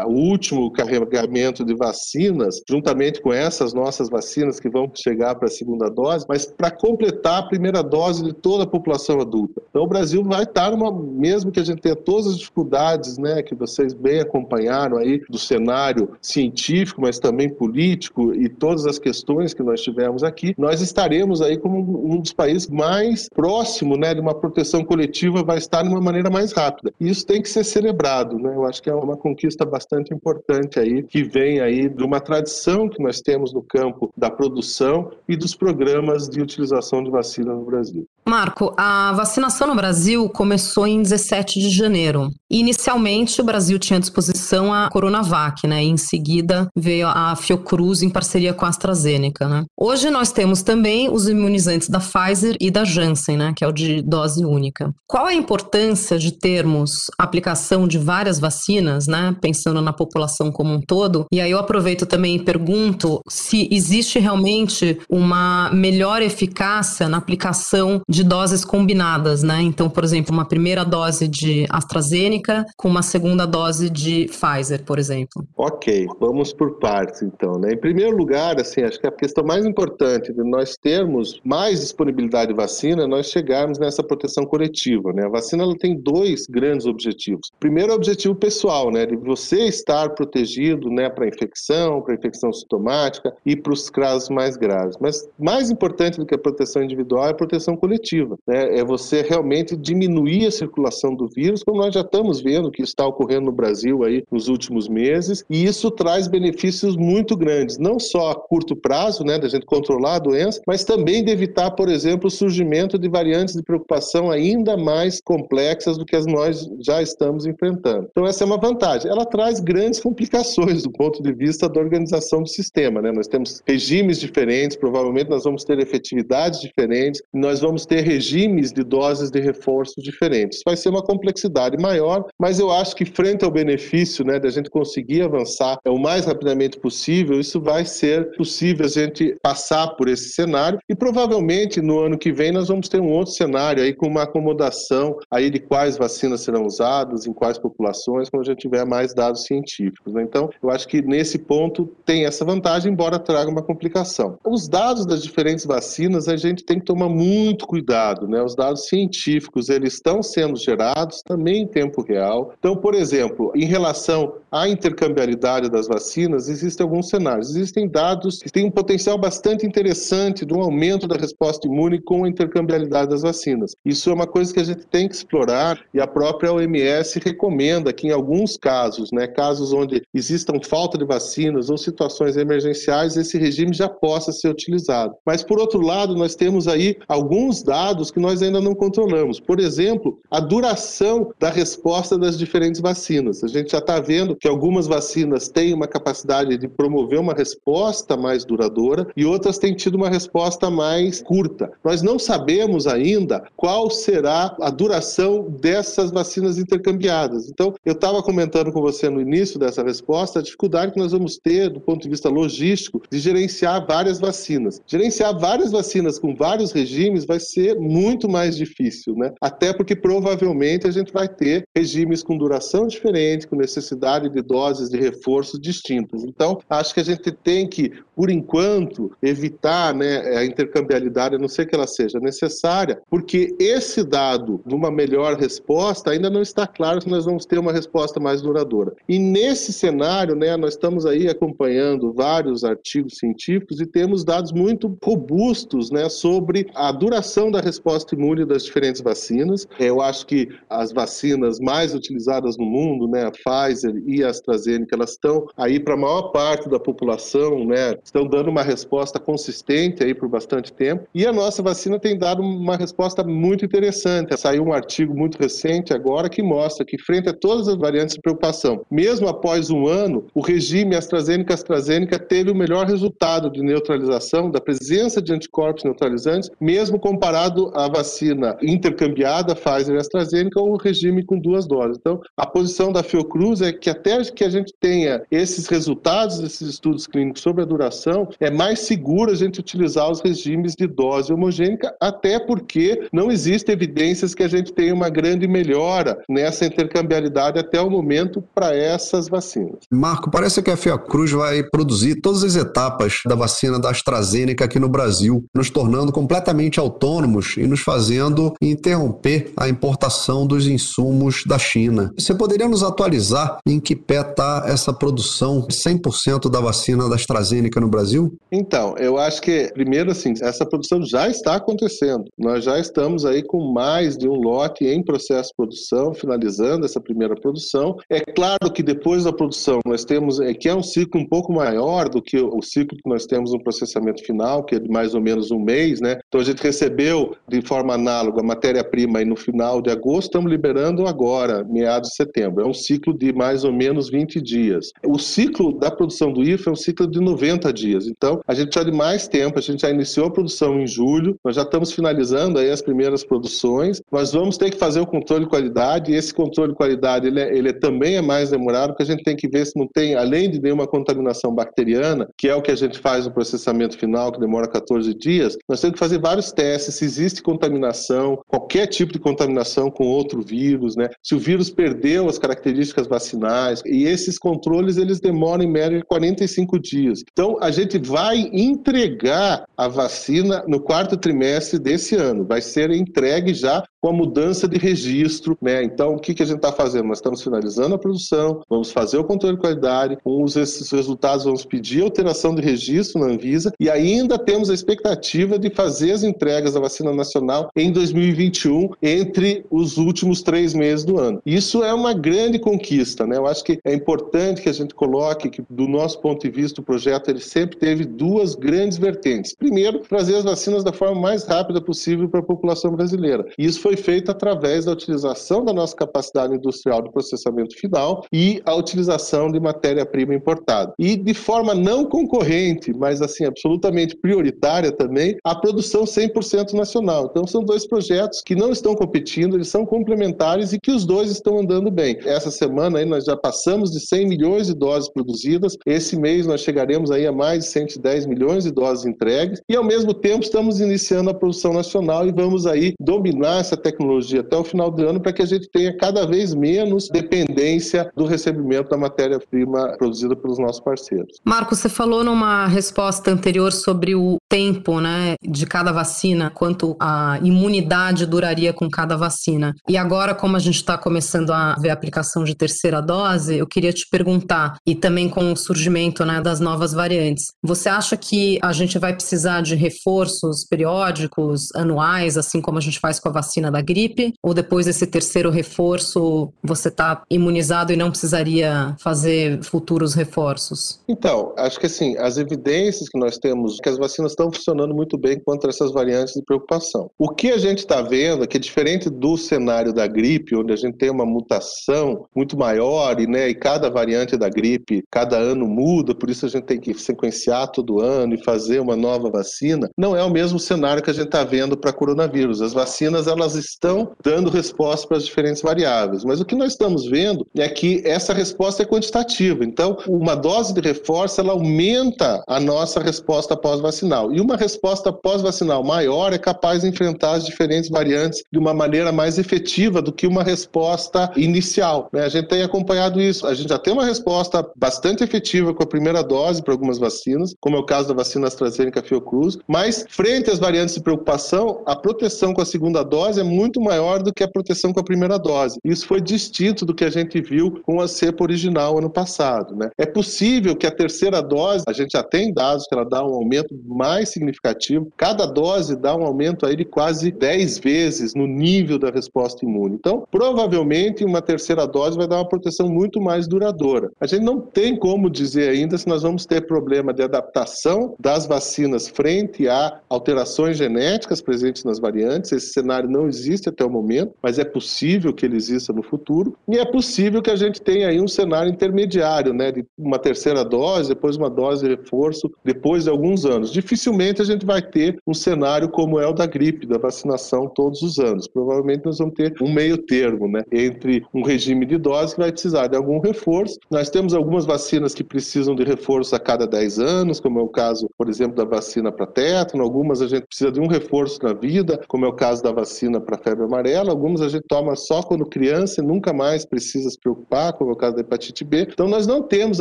o 0.06 0.10
último 0.10 0.70
carregamento 0.72 1.64
de 1.64 1.74
vacinas, 1.74 2.60
juntamente 2.68 3.20
com 3.20 3.32
essas 3.32 3.72
nossas 3.72 4.08
vacinas 4.08 4.58
que 4.58 4.68
vão 4.68 4.90
chegar 4.94 5.34
para 5.36 5.46
a 5.46 5.50
segunda 5.50 5.88
dose, 5.88 6.26
mas 6.28 6.46
para 6.46 6.70
completar 6.70 7.42
a 7.42 7.46
primeira 7.46 7.82
dose 7.82 8.24
de 8.24 8.32
toda 8.32 8.64
a 8.64 8.66
população 8.66 9.20
adulta. 9.20 9.62
Então 9.70 9.84
o 9.84 9.86
Brasil 9.86 10.24
vai 10.24 10.42
estar 10.42 10.70
numa, 10.70 10.90
mesmo 10.92 11.52
que 11.52 11.60
a 11.60 11.64
gente 11.64 11.80
tenha 11.80 11.96
todas 11.96 12.26
as 12.26 12.38
dificuldades, 12.38 13.18
né, 13.18 13.42
que 13.42 13.54
vocês 13.54 13.94
bem 13.94 14.20
acompanharam 14.20 14.96
aí 14.96 15.20
do 15.30 15.38
cenário 15.38 16.10
científico, 16.20 17.00
mas 17.00 17.18
também 17.18 17.48
político 17.48 18.34
e 18.34 18.48
todas 18.48 18.86
as 18.86 18.98
questões 18.98 19.54
que 19.54 19.62
nós 19.62 19.80
tivemos 19.80 20.24
aqui, 20.24 20.54
nós 20.58 20.80
estaremos 20.80 21.40
aí 21.40 21.56
como 21.56 21.78
um 22.12 22.20
dos 22.20 22.32
países 22.32 22.68
mais 22.68 23.28
próximo, 23.28 23.96
né, 23.96 24.14
de 24.14 24.20
uma 24.20 24.34
proteção 24.34 24.84
coletiva, 24.84 25.35
vai 25.44 25.58
estar 25.58 25.82
de 25.82 25.88
uma 25.88 26.00
maneira 26.00 26.30
mais 26.30 26.52
rápida. 26.52 26.92
E 27.00 27.08
isso 27.08 27.26
tem 27.26 27.42
que 27.42 27.48
ser 27.48 27.64
celebrado, 27.64 28.38
né? 28.38 28.54
Eu 28.54 28.64
acho 28.66 28.82
que 28.82 28.90
é 28.90 28.94
uma 28.94 29.16
conquista 29.16 29.64
bastante 29.64 30.12
importante 30.12 30.78
aí 30.78 31.02
que 31.02 31.22
vem 31.22 31.60
aí 31.60 31.88
de 31.88 32.02
uma 32.02 32.20
tradição 32.20 32.88
que 32.88 33.02
nós 33.02 33.20
temos 33.20 33.52
no 33.52 33.62
campo 33.62 34.12
da 34.16 34.30
produção 34.30 35.10
e 35.28 35.36
dos 35.36 35.54
programas 35.54 36.28
de 36.28 36.40
utilização 36.40 37.02
de 37.02 37.10
vacina 37.10 37.54
no 37.54 37.64
Brasil. 37.64 38.06
Marco, 38.28 38.74
a 38.76 39.12
vacinação 39.12 39.68
no 39.68 39.76
Brasil 39.76 40.28
começou 40.28 40.84
em 40.84 41.00
17 41.00 41.60
de 41.60 41.70
janeiro. 41.70 42.28
Inicialmente, 42.50 43.40
o 43.40 43.44
Brasil 43.44 43.78
tinha 43.78 44.00
disposição 44.00 44.74
a 44.74 44.90
Coronavac, 44.90 45.64
né? 45.64 45.84
E 45.84 45.88
em 45.88 45.96
seguida 45.96 46.66
veio 46.76 47.06
a 47.06 47.36
Fiocruz 47.36 48.02
em 48.02 48.10
parceria 48.10 48.52
com 48.52 48.64
a 48.64 48.68
AstraZeneca, 48.68 49.48
né? 49.48 49.64
Hoje 49.78 50.10
nós 50.10 50.32
temos 50.32 50.62
também 50.62 51.08
os 51.08 51.28
imunizantes 51.28 51.88
da 51.88 52.00
Pfizer 52.00 52.56
e 52.60 52.68
da 52.68 52.84
Janssen, 52.84 53.36
né? 53.36 53.52
Que 53.56 53.64
é 53.64 53.68
o 53.68 53.72
de 53.72 54.02
dose 54.02 54.44
única. 54.44 54.92
Qual 55.06 55.26
a 55.26 55.34
importância 55.34 56.18
de 56.18 56.32
termos 56.32 57.06
aplicação 57.16 57.86
de 57.86 57.96
várias 57.96 58.40
vacinas, 58.40 59.06
né? 59.06 59.36
Pensando 59.40 59.80
na 59.80 59.92
população 59.92 60.50
como 60.50 60.74
um 60.74 60.80
todo. 60.80 61.26
E 61.32 61.40
aí 61.40 61.52
eu 61.52 61.60
aproveito 61.60 62.04
também 62.04 62.34
e 62.34 62.44
pergunto 62.44 63.20
se 63.28 63.68
existe 63.70 64.18
realmente 64.18 64.98
uma 65.08 65.70
melhor 65.72 66.22
eficácia 66.22 67.08
na 67.08 67.18
aplicação 67.18 68.00
doses 68.24 68.64
combinadas, 68.64 69.42
né? 69.42 69.60
Então, 69.62 69.88
por 69.88 70.04
exemplo, 70.04 70.32
uma 70.32 70.44
primeira 70.44 70.84
dose 70.84 71.28
de 71.28 71.66
AstraZeneca 71.70 72.64
com 72.76 72.88
uma 72.88 73.02
segunda 73.02 73.46
dose 73.46 73.90
de 73.90 74.26
Pfizer, 74.26 74.84
por 74.84 74.98
exemplo. 74.98 75.46
Ok, 75.56 76.06
vamos 76.20 76.52
por 76.52 76.78
partes 76.78 77.22
então, 77.22 77.58
né? 77.58 77.72
Em 77.72 77.78
primeiro 77.78 78.16
lugar, 78.16 78.60
assim, 78.60 78.82
acho 78.82 79.00
que 79.00 79.06
a 79.06 79.12
questão 79.12 79.44
mais 79.44 79.64
importante 79.64 80.32
de 80.32 80.42
nós 80.42 80.76
termos 80.76 81.40
mais 81.44 81.80
disponibilidade 81.80 82.52
de 82.52 82.56
vacina 82.56 83.04
é 83.04 83.06
nós 83.06 83.26
chegarmos 83.26 83.78
nessa 83.78 84.02
proteção 84.02 84.44
coletiva, 84.44 85.12
né? 85.12 85.24
A 85.26 85.28
vacina 85.28 85.62
ela 85.62 85.76
tem 85.76 85.98
dois 85.98 86.46
grandes 86.46 86.86
objetivos. 86.86 87.50
Primeiro, 87.58 87.92
o 87.92 87.96
objetivo 87.96 88.34
pessoal, 88.34 88.90
né, 88.90 89.06
de 89.06 89.16
você 89.16 89.64
estar 89.66 90.10
protegido, 90.10 90.90
né, 90.90 91.08
para 91.08 91.26
infecção, 91.26 92.00
para 92.02 92.14
infecção 92.14 92.52
sintomática 92.52 93.34
e 93.44 93.56
para 93.56 93.72
os 93.72 93.90
casos 93.90 94.28
mais 94.28 94.56
graves. 94.56 94.96
Mas 95.00 95.28
mais 95.38 95.70
importante 95.70 96.18
do 96.18 96.26
que 96.26 96.34
a 96.34 96.38
proteção 96.38 96.82
individual 96.82 97.26
é 97.26 97.30
a 97.30 97.34
proteção 97.34 97.76
coletiva 97.76 98.05
né? 98.46 98.78
É 98.78 98.84
você 98.84 99.22
realmente 99.22 99.76
diminuir 99.76 100.46
a 100.46 100.50
circulação 100.50 101.14
do 101.14 101.28
vírus, 101.28 101.62
como 101.62 101.78
nós 101.78 101.94
já 101.94 102.00
estamos 102.00 102.40
vendo 102.40 102.70
que 102.70 102.82
está 102.82 103.06
ocorrendo 103.06 103.46
no 103.46 103.52
Brasil 103.52 104.04
aí 104.04 104.24
nos 104.30 104.48
últimos 104.48 104.88
meses, 104.88 105.44
e 105.48 105.64
isso 105.64 105.90
traz 105.90 106.28
benefícios 106.28 106.96
muito 106.96 107.36
grandes, 107.36 107.78
não 107.78 107.98
só 107.98 108.30
a 108.30 108.34
curto 108.34 108.76
prazo, 108.76 109.24
né, 109.24 109.38
da 109.38 109.48
gente 109.48 109.66
controlar 109.66 110.16
a 110.16 110.18
doença, 110.18 110.60
mas 110.66 110.84
também 110.84 111.24
de 111.24 111.30
evitar, 111.30 111.70
por 111.72 111.88
exemplo, 111.88 112.28
o 112.28 112.30
surgimento 112.30 112.98
de 112.98 113.08
variantes 113.08 113.54
de 113.54 113.62
preocupação 113.62 114.30
ainda 114.30 114.76
mais 114.76 115.20
complexas 115.20 115.96
do 115.96 116.04
que 116.04 116.16
as 116.16 116.26
nós 116.26 116.68
já 116.80 117.00
estamos 117.00 117.46
enfrentando. 117.46 118.08
Então 118.10 118.26
essa 118.26 118.44
é 118.44 118.46
uma 118.46 118.58
vantagem. 118.58 119.10
Ela 119.10 119.24
traz 119.24 119.60
grandes 119.60 120.00
complicações 120.00 120.82
do 120.82 120.90
ponto 120.90 121.22
de 121.22 121.32
vista 121.32 121.68
da 121.68 121.80
organização 121.80 122.42
do 122.42 122.48
sistema, 122.48 123.00
né? 123.00 123.12
Nós 123.12 123.26
temos 123.26 123.62
regimes 123.66 124.20
diferentes, 124.20 124.76
provavelmente 124.76 125.30
nós 125.30 125.44
vamos 125.44 125.64
ter 125.64 125.78
efetividades 125.78 126.60
diferentes, 126.60 127.22
nós 127.32 127.60
vamos 127.60 127.85
ter 127.86 128.02
regimes 128.02 128.72
de 128.72 128.82
doses 128.82 129.30
de 129.30 129.40
reforço 129.40 129.94
diferentes. 130.00 130.60
Vai 130.64 130.76
ser 130.76 130.88
uma 130.88 131.02
complexidade 131.02 131.76
maior, 131.80 132.26
mas 132.38 132.58
eu 132.58 132.70
acho 132.70 132.94
que 132.94 133.04
frente 133.04 133.44
ao 133.44 133.50
benefício 133.50 134.24
né, 134.24 134.38
da 134.38 134.50
gente 134.50 134.70
conseguir 134.70 135.22
avançar 135.22 135.78
o 135.86 135.98
mais 135.98 136.24
rapidamente 136.24 136.78
possível, 136.78 137.38
isso 137.40 137.60
vai 137.60 137.84
ser 137.84 138.36
possível 138.36 138.86
a 138.86 138.88
gente 138.88 139.36
passar 139.42 139.88
por 139.96 140.08
esse 140.08 140.30
cenário 140.30 140.78
e 140.88 140.94
provavelmente 140.94 141.80
no 141.80 142.00
ano 142.00 142.18
que 142.18 142.32
vem 142.32 142.52
nós 142.52 142.68
vamos 142.68 142.88
ter 142.88 143.00
um 143.00 143.10
outro 143.10 143.32
cenário 143.32 143.82
aí 143.82 143.94
com 143.94 144.06
uma 144.06 144.22
acomodação 144.22 145.16
aí 145.30 145.50
de 145.50 145.58
quais 145.58 145.96
vacinas 145.96 146.42
serão 146.42 146.64
usadas, 146.64 147.26
em 147.26 147.32
quais 147.32 147.58
populações, 147.58 148.28
quando 148.28 148.42
a 148.42 148.46
gente 148.46 148.60
tiver 148.60 148.84
mais 148.84 149.14
dados 149.14 149.44
científicos. 149.44 150.12
Né? 150.12 150.22
Então, 150.22 150.50
eu 150.62 150.70
acho 150.70 150.86
que 150.88 151.02
nesse 151.02 151.38
ponto 151.38 151.86
tem 152.04 152.24
essa 152.24 152.44
vantagem, 152.44 152.92
embora 152.92 153.18
traga 153.18 153.50
uma 153.50 153.62
complicação. 153.62 154.38
Os 154.44 154.68
dados 154.68 155.06
das 155.06 155.22
diferentes 155.22 155.64
vacinas 155.64 156.28
a 156.28 156.36
gente 156.36 156.64
tem 156.64 156.78
que 156.78 156.84
tomar 156.84 157.08
muito 157.08 157.66
cuidado 157.66 157.75
dado, 157.82 158.26
né? 158.28 158.42
Os 158.42 158.54
dados 158.54 158.88
científicos, 158.88 159.68
eles 159.68 159.94
estão 159.94 160.22
sendo 160.22 160.56
gerados 160.56 161.22
também 161.22 161.62
em 161.62 161.66
tempo 161.66 162.02
real. 162.02 162.52
Então, 162.58 162.76
por 162.76 162.94
exemplo, 162.94 163.52
em 163.54 163.64
relação 163.64 164.34
à 164.50 164.68
intercambiabilidade 164.68 165.70
das 165.70 165.86
vacinas, 165.86 166.48
existem 166.48 166.84
alguns 166.84 167.08
cenários. 167.08 167.50
Existem 167.50 167.88
dados 167.88 168.38
que 168.38 168.50
têm 168.50 168.66
um 168.66 168.70
potencial 168.70 169.18
bastante 169.18 169.66
interessante 169.66 170.44
de 170.44 170.54
um 170.54 170.60
aumento 170.60 171.06
da 171.06 171.16
resposta 171.16 171.66
imune 171.66 172.00
com 172.00 172.24
a 172.24 172.28
intercambiabilidade 172.28 173.10
das 173.10 173.22
vacinas. 173.22 173.74
Isso 173.84 174.10
é 174.10 174.14
uma 174.14 174.26
coisa 174.26 174.52
que 174.52 174.60
a 174.60 174.64
gente 174.64 174.86
tem 174.86 175.08
que 175.08 175.14
explorar 175.14 175.80
e 175.92 176.00
a 176.00 176.06
própria 176.06 176.52
OMS 176.52 177.18
recomenda 177.18 177.92
que 177.92 178.06
em 178.08 178.10
alguns 178.10 178.56
casos, 178.56 179.10
né, 179.12 179.26
casos 179.26 179.72
onde 179.72 180.02
existam 180.14 180.54
falta 180.62 180.98
de 180.98 181.04
vacinas 181.04 181.70
ou 181.70 181.76
situações 181.76 182.36
emergenciais, 182.36 183.16
esse 183.16 183.38
regime 183.38 183.72
já 183.72 183.88
possa 183.88 184.32
ser 184.32 184.48
utilizado. 184.48 185.14
Mas 185.24 185.42
por 185.42 185.58
outro 185.58 185.80
lado, 185.80 186.14
nós 186.14 186.34
temos 186.34 186.68
aí 186.68 186.96
alguns 187.08 187.62
dados 187.66 188.10
que 188.10 188.18
nós 188.18 188.40
ainda 188.40 188.60
não 188.60 188.74
controlamos. 188.74 189.38
Por 189.38 189.60
exemplo, 189.60 190.18
a 190.30 190.40
duração 190.40 191.32
da 191.38 191.50
resposta 191.50 192.16
das 192.16 192.38
diferentes 192.38 192.80
vacinas. 192.80 193.44
A 193.44 193.48
gente 193.48 193.72
já 193.72 193.78
está 193.78 194.00
vendo 194.00 194.36
que 194.36 194.48
algumas 194.48 194.86
vacinas 194.86 195.48
têm 195.48 195.74
uma 195.74 195.86
capacidade 195.86 196.56
de 196.56 196.68
promover 196.68 197.18
uma 197.18 197.34
resposta 197.34 198.16
mais 198.16 198.44
duradoura 198.44 199.08
e 199.16 199.24
outras 199.24 199.58
têm 199.58 199.74
tido 199.74 199.96
uma 199.96 200.08
resposta 200.08 200.70
mais 200.70 201.20
curta. 201.22 201.72
Nós 201.84 202.00
não 202.00 202.18
sabemos 202.18 202.86
ainda 202.86 203.44
qual 203.56 203.90
será 203.90 204.56
a 204.60 204.70
duração 204.70 205.50
dessas 205.60 206.10
vacinas 206.10 206.58
intercambiadas. 206.58 207.48
Então, 207.48 207.74
eu 207.84 207.92
estava 207.92 208.22
comentando 208.22 208.72
com 208.72 208.80
você 208.80 209.10
no 209.10 209.20
início 209.20 209.58
dessa 209.58 209.82
resposta 209.82 210.38
a 210.38 210.42
dificuldade 210.42 210.92
que 210.92 210.98
nós 210.98 211.12
vamos 211.12 211.36
ter 211.36 211.68
do 211.68 211.80
ponto 211.80 212.02
de 212.02 212.08
vista 212.08 212.28
logístico 212.28 213.02
de 213.10 213.18
gerenciar 213.18 213.84
várias 213.86 214.20
vacinas. 214.20 214.80
Gerenciar 214.86 215.36
várias 215.38 215.72
vacinas 215.72 216.18
com 216.18 216.34
vários 216.34 216.70
regimes 216.70 217.24
vai 217.24 217.40
ser 217.40 217.55
muito 217.78 218.28
mais 218.28 218.56
difícil, 218.56 219.14
né? 219.16 219.32
Até 219.40 219.72
porque 219.72 219.94
provavelmente 219.94 220.86
a 220.86 220.90
gente 220.90 221.12
vai 221.12 221.28
ter 221.28 221.64
regimes 221.74 222.22
com 222.22 222.36
duração 222.36 222.86
diferente, 222.86 223.46
com 223.46 223.56
necessidade 223.56 224.28
de 224.28 224.42
doses 224.42 224.88
de 224.88 224.98
reforço 224.98 225.60
distintas. 225.60 226.24
Então, 226.24 226.58
acho 226.68 226.94
que 226.94 227.00
a 227.00 227.04
gente 227.04 227.30
tem 227.30 227.68
que, 227.68 227.92
por 228.14 228.30
enquanto, 228.30 229.12
evitar 229.22 229.94
né, 229.94 230.36
a 230.36 230.44
intercambiabilidade, 230.44 231.36
a 231.36 231.38
não 231.38 231.48
ser 231.48 231.66
que 231.66 231.74
ela 231.74 231.86
seja 231.86 232.18
necessária, 232.18 233.00
porque 233.10 233.54
esse 233.58 234.04
dado 234.04 234.60
de 234.66 234.74
uma 234.74 234.90
melhor 234.90 235.36
resposta 235.36 236.10
ainda 236.10 236.30
não 236.30 236.42
está 236.42 236.66
claro 236.66 237.00
se 237.00 237.08
nós 237.08 237.24
vamos 237.24 237.44
ter 237.44 237.58
uma 237.58 237.72
resposta 237.72 238.20
mais 238.20 238.40
duradoura. 238.42 238.92
E 239.08 239.18
nesse 239.18 239.72
cenário, 239.72 240.34
né, 240.34 240.56
nós 240.56 240.74
estamos 240.74 241.06
aí 241.06 241.28
acompanhando 241.28 242.12
vários 242.12 242.64
artigos 242.64 243.18
científicos 243.18 243.80
e 243.80 243.86
temos 243.86 244.24
dados 244.24 244.52
muito 244.52 244.96
robustos 245.02 245.90
né, 245.90 246.08
sobre 246.08 246.66
a 246.74 246.90
duração 246.92 247.45
da 247.50 247.60
resposta 247.60 248.14
imune 248.14 248.44
das 248.44 248.64
diferentes 248.64 249.00
vacinas. 249.00 249.66
Eu 249.78 250.00
acho 250.00 250.26
que 250.26 250.48
as 250.68 250.92
vacinas 250.92 251.58
mais 251.60 251.94
utilizadas 251.94 252.56
no 252.56 252.64
mundo, 252.64 253.08
né, 253.08 253.24
a 253.24 253.30
Pfizer 253.30 254.02
e 254.06 254.24
a 254.24 254.30
AstraZeneca, 254.30 254.94
elas 254.94 255.12
estão 255.12 255.46
aí 255.56 255.78
para 255.78 255.94
a 255.94 255.96
maior 255.96 256.30
parte 256.30 256.68
da 256.68 256.78
população, 256.78 257.64
né, 257.64 257.96
estão 258.02 258.26
dando 258.26 258.50
uma 258.50 258.62
resposta 258.62 259.18
consistente 259.18 260.02
aí 260.02 260.14
por 260.14 260.28
bastante 260.28 260.72
tempo. 260.72 261.06
E 261.14 261.26
a 261.26 261.32
nossa 261.32 261.62
vacina 261.62 261.98
tem 261.98 262.18
dado 262.18 262.42
uma 262.42 262.76
resposta 262.76 263.22
muito 263.22 263.64
interessante. 263.64 264.36
Saiu 264.36 264.64
um 264.64 264.72
artigo 264.72 265.16
muito 265.16 265.38
recente 265.38 265.92
agora 265.92 266.28
que 266.28 266.42
mostra 266.42 266.84
que 266.84 266.98
frente 266.98 267.28
a 267.28 267.32
todas 267.32 267.68
as 267.68 267.76
variantes 267.76 268.14
de 268.14 268.20
preocupação, 268.20 268.84
mesmo 268.90 269.28
após 269.28 269.70
um 269.70 269.86
ano, 269.86 270.24
o 270.34 270.40
regime 270.40 270.94
AstraZeneca-AstraZeneca 270.94 272.18
teve 272.18 272.50
o 272.50 272.54
melhor 272.54 272.86
resultado 272.86 273.50
de 273.50 273.62
neutralização 273.62 274.50
da 274.50 274.60
presença 274.60 275.20
de 275.22 275.32
anticorpos 275.32 275.84
neutralizantes, 275.84 276.50
mesmo 276.60 276.98
comparado 276.98 277.35
à 277.74 277.88
vacina 277.88 278.56
intercambiada 278.62 279.54
Pfizer 279.54 279.94
e 279.94 279.98
AstraZeneca 279.98 280.60
ou 280.60 280.72
o 280.72 280.76
regime 280.76 281.24
com 281.24 281.38
duas 281.38 281.66
doses. 281.66 281.98
Então, 281.98 282.20
a 282.36 282.46
posição 282.46 282.92
da 282.92 283.02
Fiocruz 283.02 283.60
é 283.60 283.72
que 283.72 283.90
até 283.90 284.16
que 284.24 284.44
a 284.44 284.50
gente 284.50 284.72
tenha 284.80 285.22
esses 285.30 285.66
resultados 285.66 286.38
desses 286.38 286.68
estudos 286.68 287.06
clínicos 287.06 287.42
sobre 287.42 287.62
a 287.62 287.66
duração, 287.66 288.28
é 288.40 288.50
mais 288.50 288.80
seguro 288.80 289.30
a 289.30 289.34
gente 289.34 289.60
utilizar 289.60 290.10
os 290.10 290.20
regimes 290.20 290.74
de 290.74 290.86
dose 290.86 291.32
homogênica, 291.32 291.94
até 292.00 292.38
porque 292.38 293.08
não 293.12 293.30
existe 293.30 293.70
evidências 293.70 294.34
que 294.34 294.42
a 294.42 294.48
gente 294.48 294.72
tenha 294.72 294.94
uma 294.94 295.10
grande 295.10 295.46
melhora 295.46 296.18
nessa 296.28 296.64
intercambiabilidade 296.64 297.58
até 297.58 297.80
o 297.80 297.90
momento 297.90 298.42
para 298.54 298.74
essas 298.74 299.28
vacinas. 299.28 299.80
Marco, 299.90 300.30
parece 300.30 300.62
que 300.62 300.70
a 300.70 300.76
Fiocruz 300.76 301.30
vai 301.32 301.62
produzir 301.62 302.20
todas 302.22 302.42
as 302.42 302.56
etapas 302.56 303.20
da 303.26 303.34
vacina 303.34 303.78
da 303.78 303.90
AstraZeneca 303.90 304.64
aqui 304.64 304.78
no 304.78 304.88
Brasil, 304.88 305.44
nos 305.54 305.68
tornando 305.68 306.12
completamente 306.12 306.80
autônomos 306.80 307.25
e 307.56 307.66
nos 307.66 307.80
fazendo 307.80 308.54
interromper 308.62 309.52
a 309.56 309.68
importação 309.68 310.46
dos 310.46 310.66
insumos 310.66 311.42
da 311.46 311.58
China. 311.58 312.12
Você 312.16 312.34
poderia 312.34 312.68
nos 312.68 312.82
atualizar 312.82 313.58
em 313.66 313.80
que 313.80 313.96
pé 313.96 314.20
está 314.20 314.64
essa 314.66 314.92
produção 314.92 315.66
100% 315.68 316.50
da 316.50 316.60
vacina 316.60 317.08
da 317.08 317.16
AstraZeneca 317.16 317.80
no 317.80 317.88
Brasil? 317.88 318.32
Então, 318.50 318.94
eu 318.98 319.18
acho 319.18 319.42
que, 319.42 319.70
primeiro, 319.74 320.10
assim, 320.10 320.34
essa 320.40 320.64
produção 320.64 321.02
já 321.02 321.28
está 321.28 321.56
acontecendo. 321.56 322.24
Nós 322.38 322.64
já 322.64 322.78
estamos 322.78 323.24
aí 323.24 323.42
com 323.42 323.72
mais 323.72 324.16
de 324.16 324.28
um 324.28 324.34
lote 324.34 324.86
em 324.86 325.02
processo 325.02 325.50
de 325.50 325.56
produção, 325.56 326.14
finalizando 326.14 326.86
essa 326.86 327.00
primeira 327.00 327.34
produção. 327.34 327.96
É 328.10 328.20
claro 328.20 328.70
que 328.72 328.82
depois 328.82 329.24
da 329.24 329.32
produção 329.32 329.80
nós 329.84 330.04
temos, 330.04 330.40
é, 330.40 330.54
que 330.54 330.68
é 330.68 330.74
um 330.74 330.82
ciclo 330.82 331.20
um 331.20 331.28
pouco 331.28 331.52
maior 331.52 332.08
do 332.08 332.22
que 332.22 332.38
o 332.38 332.62
ciclo 332.62 332.96
que 332.96 333.08
nós 333.08 333.26
temos 333.26 333.52
no 333.52 333.62
processamento 333.62 334.24
final, 334.24 334.64
que 334.64 334.76
é 334.76 334.78
de 334.78 334.88
mais 334.88 335.14
ou 335.14 335.20
menos 335.20 335.50
um 335.50 335.58
mês, 335.58 336.00
né? 336.00 336.18
Então 336.28 336.40
a 336.40 336.44
gente 336.44 336.62
recebeu 336.62 337.15
de 337.48 337.62
forma 337.62 337.94
análoga 337.94 338.40
a 338.40 338.44
matéria-prima 338.44 339.24
no 339.24 339.36
final 339.36 339.80
de 339.80 339.90
agosto, 339.90 340.28
estamos 340.28 340.50
liberando 340.50 341.06
agora, 341.06 341.64
meados 341.64 342.10
de 342.10 342.16
setembro. 342.16 342.64
É 342.64 342.66
um 342.66 342.74
ciclo 342.74 343.16
de 343.16 343.32
mais 343.32 343.64
ou 343.64 343.72
menos 343.72 344.08
20 344.08 344.40
dias. 344.40 344.92
O 345.04 345.18
ciclo 345.18 345.78
da 345.78 345.90
produção 345.90 346.32
do 346.32 346.42
IFA 346.42 346.70
é 346.70 346.72
um 346.72 346.76
ciclo 346.76 347.06
de 347.06 347.20
90 347.20 347.72
dias. 347.72 348.06
Então 348.06 348.40
a 348.46 348.54
gente 348.54 348.68
precisa 348.68 348.90
de 348.90 348.96
mais 348.96 349.28
tempo, 349.28 349.58
a 349.58 349.62
gente 349.62 349.82
já 349.82 349.90
iniciou 349.90 350.26
a 350.26 350.30
produção 350.30 350.80
em 350.80 350.86
julho, 350.86 351.38
nós 351.44 351.56
já 351.56 351.62
estamos 351.62 351.92
finalizando 351.92 352.58
aí 352.58 352.70
as 352.70 352.82
primeiras 352.82 353.24
produções. 353.24 354.02
Nós 354.10 354.32
vamos 354.32 354.56
ter 354.56 354.70
que 354.70 354.78
fazer 354.78 355.00
o 355.00 355.06
controle 355.06 355.44
de 355.44 355.50
qualidade 355.50 356.12
e 356.12 356.14
esse 356.14 356.32
controle 356.32 356.72
de 356.72 356.76
qualidade 356.76 357.26
ele, 357.26 357.40
é, 357.40 357.56
ele 357.56 357.68
é, 357.70 357.72
também 357.72 358.16
é 358.16 358.22
mais 358.22 358.50
demorado 358.50 358.90
porque 358.90 359.02
a 359.02 359.06
gente 359.06 359.22
tem 359.22 359.36
que 359.36 359.48
ver 359.48 359.66
se 359.66 359.78
não 359.78 359.86
tem, 359.86 360.14
além 360.14 360.50
de 360.50 360.60
nenhuma 360.60 360.86
contaminação 360.86 361.54
bacteriana, 361.54 362.28
que 362.36 362.48
é 362.48 362.54
o 362.54 362.62
que 362.62 362.70
a 362.70 362.76
gente 362.76 362.98
faz 362.98 363.26
no 363.26 363.32
processamento 363.32 363.96
final, 363.98 364.32
que 364.32 364.40
demora 364.40 364.68
14 364.68 365.14
dias, 365.14 365.56
nós 365.68 365.80
temos 365.80 365.94
que 365.94 365.98
fazer 365.98 366.18
vários 366.18 366.52
testes 366.52 366.94
existe 367.06 367.42
contaminação, 367.42 368.38
qualquer 368.46 368.86
tipo 368.86 369.12
de 369.12 369.18
contaminação 369.18 369.90
com 369.90 370.04
outro 370.04 370.42
vírus, 370.42 370.96
né? 370.96 371.08
Se 371.22 371.34
o 371.34 371.38
vírus 371.38 371.70
perdeu 371.70 372.28
as 372.28 372.38
características 372.38 373.06
vacinais 373.06 373.82
e 373.86 374.04
esses 374.04 374.38
controles 374.38 374.96
eles 374.96 375.20
demoram 375.20 375.64
em 375.64 375.70
média 375.70 376.02
45 376.06 376.78
dias. 376.78 377.22
Então 377.32 377.56
a 377.60 377.70
gente 377.70 377.98
vai 377.98 378.50
entregar 378.52 379.64
a 379.76 379.88
vacina 379.88 380.64
no 380.66 380.80
quarto 380.80 381.16
trimestre 381.16 381.78
desse 381.78 382.14
ano. 382.14 382.46
Vai 382.46 382.60
ser 382.60 382.90
entregue 382.90 383.54
já 383.54 383.82
com 384.06 384.10
a 384.10 384.12
mudança 384.12 384.68
de 384.68 384.78
registro, 384.78 385.58
né? 385.60 385.82
Então, 385.82 386.14
o 386.14 386.20
que, 386.20 386.32
que 386.32 386.40
a 386.40 386.46
gente 386.46 386.58
está 386.58 386.70
fazendo? 386.70 387.08
Nós 387.08 387.18
estamos 387.18 387.42
finalizando 387.42 387.96
a 387.96 387.98
produção, 387.98 388.62
vamos 388.70 388.92
fazer 388.92 389.18
o 389.18 389.24
controle 389.24 389.56
de 389.56 389.60
qualidade, 389.60 390.16
com 390.22 390.44
esses 390.44 390.88
resultados 390.92 391.44
vamos 391.44 391.64
pedir 391.64 392.04
alteração 392.04 392.54
de 392.54 392.62
registro 392.62 393.20
na 393.20 393.26
Anvisa 393.26 393.72
e 393.80 393.90
ainda 393.90 394.38
temos 394.38 394.70
a 394.70 394.74
expectativa 394.74 395.58
de 395.58 395.70
fazer 395.70 396.12
as 396.12 396.22
entregas 396.22 396.74
da 396.74 396.80
vacina 396.80 397.12
nacional 397.12 397.68
em 397.74 397.90
2021, 397.90 398.90
entre 399.02 399.66
os 399.68 399.96
últimos 399.96 400.40
três 400.40 400.72
meses 400.72 401.04
do 401.04 401.18
ano. 401.18 401.42
Isso 401.44 401.82
é 401.82 401.92
uma 401.92 402.14
grande 402.14 402.60
conquista, 402.60 403.26
né? 403.26 403.36
Eu 403.36 403.48
acho 403.48 403.64
que 403.64 403.80
é 403.84 403.92
importante 403.92 404.62
que 404.62 404.68
a 404.68 404.72
gente 404.72 404.94
coloque 404.94 405.50
que, 405.50 405.64
do 405.68 405.88
nosso 405.88 406.20
ponto 406.20 406.42
de 406.42 406.54
vista, 406.54 406.80
o 406.80 406.84
projeto 406.84 407.28
ele 407.28 407.40
sempre 407.40 407.76
teve 407.76 408.04
duas 408.04 408.54
grandes 408.54 408.98
vertentes. 408.98 409.52
Primeiro, 409.52 409.98
trazer 409.98 410.36
as 410.36 410.44
vacinas 410.44 410.84
da 410.84 410.92
forma 410.92 411.20
mais 411.20 411.42
rápida 411.42 411.80
possível 411.80 412.28
para 412.28 412.38
a 412.38 412.44
população 412.44 412.92
brasileira. 412.92 413.44
Isso 413.58 413.80
foi 413.80 413.95
feito 413.96 414.30
através 414.30 414.84
da 414.84 414.92
utilização 414.92 415.64
da 415.64 415.72
nossa 415.72 415.96
capacidade 415.96 416.54
industrial 416.54 417.02
de 417.02 417.10
processamento 417.10 417.76
final 417.76 418.24
e 418.32 418.60
a 418.64 418.74
utilização 418.74 419.50
de 419.50 419.58
matéria-prima 419.60 420.34
importada. 420.34 420.92
E 420.98 421.16
de 421.16 421.34
forma 421.34 421.74
não 421.74 422.04
concorrente, 422.04 422.92
mas 422.92 423.22
assim 423.22 423.44
absolutamente 423.44 424.16
prioritária 424.16 424.92
também, 424.92 425.36
a 425.44 425.54
produção 425.54 426.04
100% 426.04 426.72
nacional. 426.72 427.28
Então 427.30 427.46
são 427.46 427.64
dois 427.64 427.86
projetos 427.86 428.42
que 428.44 428.54
não 428.54 428.70
estão 428.70 428.94
competindo, 428.94 429.56
eles 429.56 429.68
são 429.68 429.84
complementares 429.84 430.72
e 430.72 430.78
que 430.80 430.90
os 430.90 431.04
dois 431.04 431.30
estão 431.30 431.58
andando 431.58 431.90
bem. 431.90 432.18
Essa 432.24 432.50
semana 432.50 432.98
aí 432.98 433.04
nós 433.04 433.24
já 433.24 433.36
passamos 433.36 433.90
de 433.90 434.00
100 434.00 434.26
milhões 434.26 434.66
de 434.66 434.74
doses 434.74 435.08
produzidas. 435.08 435.76
Esse 435.86 436.18
mês 436.18 436.46
nós 436.46 436.60
chegaremos 436.60 437.10
aí 437.10 437.26
a 437.26 437.32
mais 437.32 437.64
de 437.64 437.70
110 437.70 438.26
milhões 438.26 438.64
de 438.64 438.70
doses 438.70 439.04
entregues 439.04 439.60
e 439.68 439.76
ao 439.76 439.84
mesmo 439.84 440.12
tempo 440.14 440.42
estamos 440.42 440.80
iniciando 440.80 441.30
a 441.30 441.34
produção 441.34 441.72
nacional 441.72 442.26
e 442.26 442.32
vamos 442.32 442.66
aí 442.66 442.94
dominar 443.00 443.60
essa 443.60 443.76
tecnologia 443.86 444.40
até 444.40 444.56
o 444.56 444.64
final 444.64 444.90
do 444.90 445.08
ano 445.08 445.20
para 445.20 445.32
que 445.32 445.42
a 445.42 445.46
gente 445.46 445.68
tenha 445.70 445.96
cada 445.96 446.26
vez 446.26 446.52
menos 446.52 447.08
dependência 447.08 448.10
do 448.16 448.26
recebimento 448.26 448.90
da 448.90 448.96
matéria-prima 448.96 449.94
produzida 449.96 450.34
pelos 450.34 450.58
nossos 450.58 450.80
parceiros. 450.80 451.38
Marco, 451.44 451.74
você 451.74 451.88
falou 451.88 452.24
numa 452.24 452.66
resposta 452.66 453.30
anterior 453.30 453.72
sobre 453.72 454.14
o 454.14 454.38
tempo 454.48 455.00
né, 455.00 455.34
de 455.42 455.66
cada 455.66 455.92
vacina, 455.92 456.50
quanto 456.50 456.96
a 457.00 457.38
imunidade 457.42 458.26
duraria 458.26 458.72
com 458.72 458.88
cada 458.90 459.16
vacina. 459.16 459.74
E 459.88 459.96
agora, 459.96 460.34
como 460.34 460.56
a 460.56 460.60
gente 460.60 460.76
está 460.76 460.98
começando 460.98 461.52
a 461.52 461.76
ver 461.76 461.90
a 461.90 461.94
aplicação 461.94 462.42
de 462.42 462.54
terceira 462.54 463.00
dose, 463.00 463.56
eu 463.56 463.66
queria 463.66 463.92
te 463.92 464.06
perguntar, 464.10 464.76
e 464.86 464.94
também 464.94 465.28
com 465.28 465.52
o 465.52 465.56
surgimento 465.56 466.24
né, 466.24 466.40
das 466.40 466.60
novas 466.60 466.92
variantes, 466.92 467.46
você 467.62 467.88
acha 467.88 468.16
que 468.16 468.58
a 468.62 468.72
gente 468.72 468.98
vai 468.98 469.14
precisar 469.14 469.60
de 469.60 469.74
reforços 469.74 470.64
periódicos, 470.68 471.68
anuais, 471.74 472.36
assim 472.36 472.60
como 472.60 472.78
a 472.78 472.80
gente 472.80 472.98
faz 472.98 473.20
com 473.20 473.28
a 473.28 473.32
vacina 473.32 473.65
da 473.70 473.80
gripe? 473.80 474.34
Ou 474.42 474.54
depois 474.54 474.86
desse 474.86 475.06
terceiro 475.06 475.50
reforço, 475.50 476.52
você 476.62 476.88
está 476.88 477.22
imunizado 477.30 477.92
e 477.92 477.96
não 477.96 478.10
precisaria 478.10 478.94
fazer 478.98 479.62
futuros 479.62 480.14
reforços? 480.14 481.00
Então, 481.08 481.52
acho 481.56 481.78
que 481.78 481.86
assim, 481.86 482.16
as 482.18 482.38
evidências 482.38 483.08
que 483.08 483.18
nós 483.18 483.38
temos 483.38 483.78
que 483.80 483.88
as 483.88 483.98
vacinas 483.98 484.32
estão 484.32 484.52
funcionando 484.52 484.94
muito 484.94 485.18
bem 485.18 485.38
contra 485.38 485.70
essas 485.70 485.92
variantes 485.92 486.34
de 486.34 486.42
preocupação. 486.42 487.10
O 487.18 487.28
que 487.28 487.50
a 487.50 487.58
gente 487.58 487.78
está 487.78 488.02
vendo 488.02 488.44
é 488.44 488.46
que, 488.46 488.58
diferente 488.58 489.10
do 489.10 489.36
cenário 489.36 489.92
da 489.92 490.06
gripe, 490.06 490.56
onde 490.56 490.72
a 490.72 490.76
gente 490.76 490.96
tem 490.96 491.10
uma 491.10 491.26
mutação 491.26 492.26
muito 492.34 492.56
maior 492.56 493.20
e, 493.20 493.26
né, 493.26 493.48
e 493.48 493.54
cada 493.54 493.90
variante 493.90 494.36
da 494.36 494.48
gripe, 494.48 495.02
cada 495.10 495.36
ano 495.36 495.66
muda, 495.66 496.14
por 496.14 496.30
isso 496.30 496.46
a 496.46 496.48
gente 496.48 496.64
tem 496.64 496.80
que 496.80 496.94
sequenciar 496.94 497.70
todo 497.70 498.00
ano 498.00 498.34
e 498.34 498.44
fazer 498.44 498.80
uma 498.80 498.96
nova 498.96 499.30
vacina, 499.30 499.88
não 499.96 500.16
é 500.16 500.22
o 500.22 500.30
mesmo 500.30 500.58
cenário 500.58 501.02
que 501.02 501.10
a 501.10 501.14
gente 501.14 501.26
está 501.26 501.44
vendo 501.44 501.76
para 501.76 501.92
coronavírus. 501.92 502.60
As 502.62 502.72
vacinas 502.72 503.26
elas 503.26 503.55
estão 503.56 504.12
dando 504.22 504.50
resposta 504.50 505.06
para 505.06 505.16
as 505.16 505.24
diferentes 505.24 505.62
variáveis, 505.62 506.24
mas 506.24 506.40
o 506.40 506.44
que 506.44 506.54
nós 506.54 506.72
estamos 506.72 507.06
vendo 507.06 507.46
é 507.56 507.68
que 507.68 508.02
essa 508.04 508.32
resposta 508.32 508.82
é 508.82 508.86
quantitativa. 508.86 509.64
Então, 509.64 509.96
uma 510.06 510.34
dose 510.34 510.72
de 510.72 510.80
reforço 510.80 511.40
ela 511.40 511.52
aumenta 511.52 512.42
a 512.46 512.60
nossa 512.60 513.00
resposta 513.00 513.56
pós-vacinal 513.56 513.96
vacinal. 513.96 514.32
E 514.32 514.40
uma 514.40 514.56
resposta 514.56 515.12
pós-vacinal 515.12 515.82
maior 515.82 516.32
é 516.32 516.38
capaz 516.38 516.82
de 516.82 516.88
enfrentar 516.88 517.32
as 517.32 517.46
diferentes 517.46 517.90
variantes 517.90 518.42
de 518.52 518.58
uma 518.58 518.74
maneira 518.74 519.10
mais 519.12 519.38
efetiva 519.38 520.02
do 520.02 520.12
que 520.12 520.26
uma 520.26 520.42
resposta 520.42 521.30
inicial. 521.36 522.08
Né? 522.12 522.24
A 522.24 522.28
gente 522.28 522.48
tem 522.48 522.62
acompanhado 522.62 523.20
isso. 523.20 523.46
A 523.46 523.54
gente 523.54 523.68
já 523.68 523.78
tem 523.78 523.92
uma 523.92 524.04
resposta 524.04 524.68
bastante 524.76 525.24
efetiva 525.24 525.74
com 525.74 525.82
a 525.82 525.86
primeira 525.86 526.22
dose 526.22 526.62
para 526.62 526.74
algumas 526.74 526.98
vacinas, 526.98 527.54
como 527.60 527.76
é 527.76 527.78
o 527.78 527.86
caso 527.86 528.08
da 528.08 528.14
vacina 528.14 528.46
AstraZeneca 528.46 529.02
Fiocruz, 529.02 529.58
mas 529.66 530.04
frente 530.08 530.50
às 530.50 530.58
variantes 530.58 530.94
de 530.94 531.02
preocupação, 531.02 531.82
a 531.86 531.96
proteção 531.96 532.52
com 532.52 532.60
a 532.60 532.66
segunda 532.66 533.02
dose 533.02 533.40
é 533.40 533.44
muito 533.46 533.80
maior 533.80 534.22
do 534.22 534.32
que 534.32 534.44
a 534.44 534.48
proteção 534.48 534.92
com 534.92 535.00
a 535.00 535.04
primeira 535.04 535.38
dose. 535.38 535.78
Isso 535.84 536.06
foi 536.06 536.20
distinto 536.20 536.84
do 536.84 536.94
que 536.94 537.04
a 537.04 537.10
gente 537.10 537.40
viu 537.40 537.80
com 537.82 538.00
a 538.00 538.08
cepa 538.08 538.44
original 538.44 538.98
ano 538.98 539.10
passado. 539.10 539.74
Né? 539.74 539.90
É 539.98 540.06
possível 540.06 540.76
que 540.76 540.86
a 540.86 540.90
terceira 540.90 541.40
dose, 541.40 541.84
a 541.88 541.92
gente 541.92 542.12
já 542.12 542.22
tem 542.22 542.52
dados 542.52 542.86
que 542.86 542.94
ela 542.94 543.04
dá 543.04 543.24
um 543.24 543.34
aumento 543.34 543.74
mais 543.86 544.30
significativo. 544.30 545.12
Cada 545.16 545.46
dose 545.46 545.96
dá 545.96 546.14
um 546.16 546.24
aumento 546.24 546.66
aí 546.66 546.76
de 546.76 546.84
quase 546.84 547.30
10 547.30 547.78
vezes 547.78 548.34
no 548.34 548.46
nível 548.46 548.98
da 548.98 549.10
resposta 549.10 549.64
imune. 549.64 549.96
Então, 549.96 550.26
provavelmente, 550.30 551.24
uma 551.24 551.42
terceira 551.42 551.86
dose 551.86 552.16
vai 552.16 552.26
dar 552.26 552.36
uma 552.36 552.48
proteção 552.48 552.88
muito 552.88 553.20
mais 553.20 553.46
duradoura. 553.46 554.10
A 554.20 554.26
gente 554.26 554.44
não 554.44 554.60
tem 554.60 554.96
como 554.96 555.30
dizer 555.30 555.70
ainda 555.70 555.96
se 555.96 556.08
nós 556.08 556.22
vamos 556.22 556.46
ter 556.46 556.66
problema 556.66 557.12
de 557.12 557.22
adaptação 557.22 558.14
das 558.18 558.46
vacinas 558.46 559.08
frente 559.08 559.68
a 559.68 560.00
alterações 560.08 560.76
genéticas 560.76 561.40
presentes 561.40 561.84
nas 561.84 561.98
variantes. 561.98 562.52
Esse 562.52 562.72
cenário 562.72 563.08
não 563.08 563.28
existe 563.28 563.35
até 563.68 563.84
o 563.84 563.90
momento, 563.90 564.32
mas 564.42 564.58
é 564.58 564.64
possível 564.64 565.32
que 565.32 565.46
ele 565.46 565.56
exista 565.56 565.92
no 565.92 566.02
futuro. 566.02 566.56
E 566.68 566.78
é 566.78 566.84
possível 566.84 567.42
que 567.42 567.50
a 567.50 567.56
gente 567.56 567.80
tenha 567.80 568.08
aí 568.08 568.20
um 568.20 568.28
cenário 568.28 568.70
intermediário, 568.70 569.52
né, 569.52 569.72
de 569.72 569.84
uma 569.98 570.18
terceira 570.18 570.64
dose, 570.64 571.08
depois 571.08 571.36
uma 571.36 571.50
dose 571.50 571.84
de 571.88 571.94
reforço, 571.94 572.50
depois 572.64 573.04
de 573.04 573.10
alguns 573.10 573.44
anos. 573.44 573.72
Dificilmente 573.72 574.42
a 574.42 574.44
gente 574.44 574.64
vai 574.64 574.82
ter 574.82 575.18
um 575.26 575.34
cenário 575.34 575.88
como 575.88 576.18
é 576.20 576.26
o 576.26 576.32
da 576.32 576.46
gripe, 576.46 576.86
da 576.86 576.98
vacinação 576.98 577.68
todos 577.68 578.02
os 578.02 578.18
anos. 578.18 578.46
Provavelmente 578.46 579.04
nós 579.04 579.18
vamos 579.18 579.34
ter 579.34 579.54
um 579.60 579.72
meio 579.72 579.98
termo, 579.98 580.48
né, 580.48 580.62
entre 580.72 581.24
um 581.34 581.42
regime 581.42 581.86
de 581.86 581.96
dose 581.96 582.34
que 582.34 582.40
vai 582.40 582.52
precisar 582.52 582.86
de 582.86 582.96
algum 582.96 583.20
reforço. 583.20 583.78
Nós 583.90 584.10
temos 584.10 584.34
algumas 584.34 584.66
vacinas 584.66 585.14
que 585.14 585.24
precisam 585.24 585.74
de 585.74 585.84
reforço 585.84 586.34
a 586.34 586.40
cada 586.40 586.66
10 586.66 586.98
anos, 586.98 587.40
como 587.40 587.58
é 587.58 587.62
o 587.62 587.68
caso, 587.68 588.08
por 588.16 588.28
exemplo, 588.28 588.56
da 588.56 588.64
vacina 588.64 589.12
para 589.12 589.26
tétano. 589.26 589.82
Algumas 589.82 590.20
a 590.22 590.26
gente 590.26 590.46
precisa 590.46 590.70
de 590.70 590.80
um 590.80 590.86
reforço 590.86 591.42
na 591.42 591.52
vida, 591.52 592.00
como 592.08 592.24
é 592.24 592.28
o 592.28 592.32
caso 592.32 592.62
da 592.62 592.72
vacina 592.72 593.20
para 593.26 593.38
febre 593.38 593.64
amarela. 593.64 594.10
Algumas 594.10 594.40
a 594.40 594.48
gente 594.48 594.64
toma 594.68 594.96
só 594.96 595.22
quando 595.22 595.44
criança 595.44 596.00
e 596.00 596.06
nunca 596.06 596.32
mais 596.32 596.64
precisa 596.64 597.10
se 597.10 597.18
preocupar, 597.18 597.72
como 597.72 597.90
é 597.90 597.92
o 597.92 597.96
caso 597.96 598.14
da 598.14 598.22
hepatite 598.22 598.64
B. 598.64 598.88
Então 598.90 599.08
nós 599.08 599.26
não 599.26 599.42
temos 599.42 599.80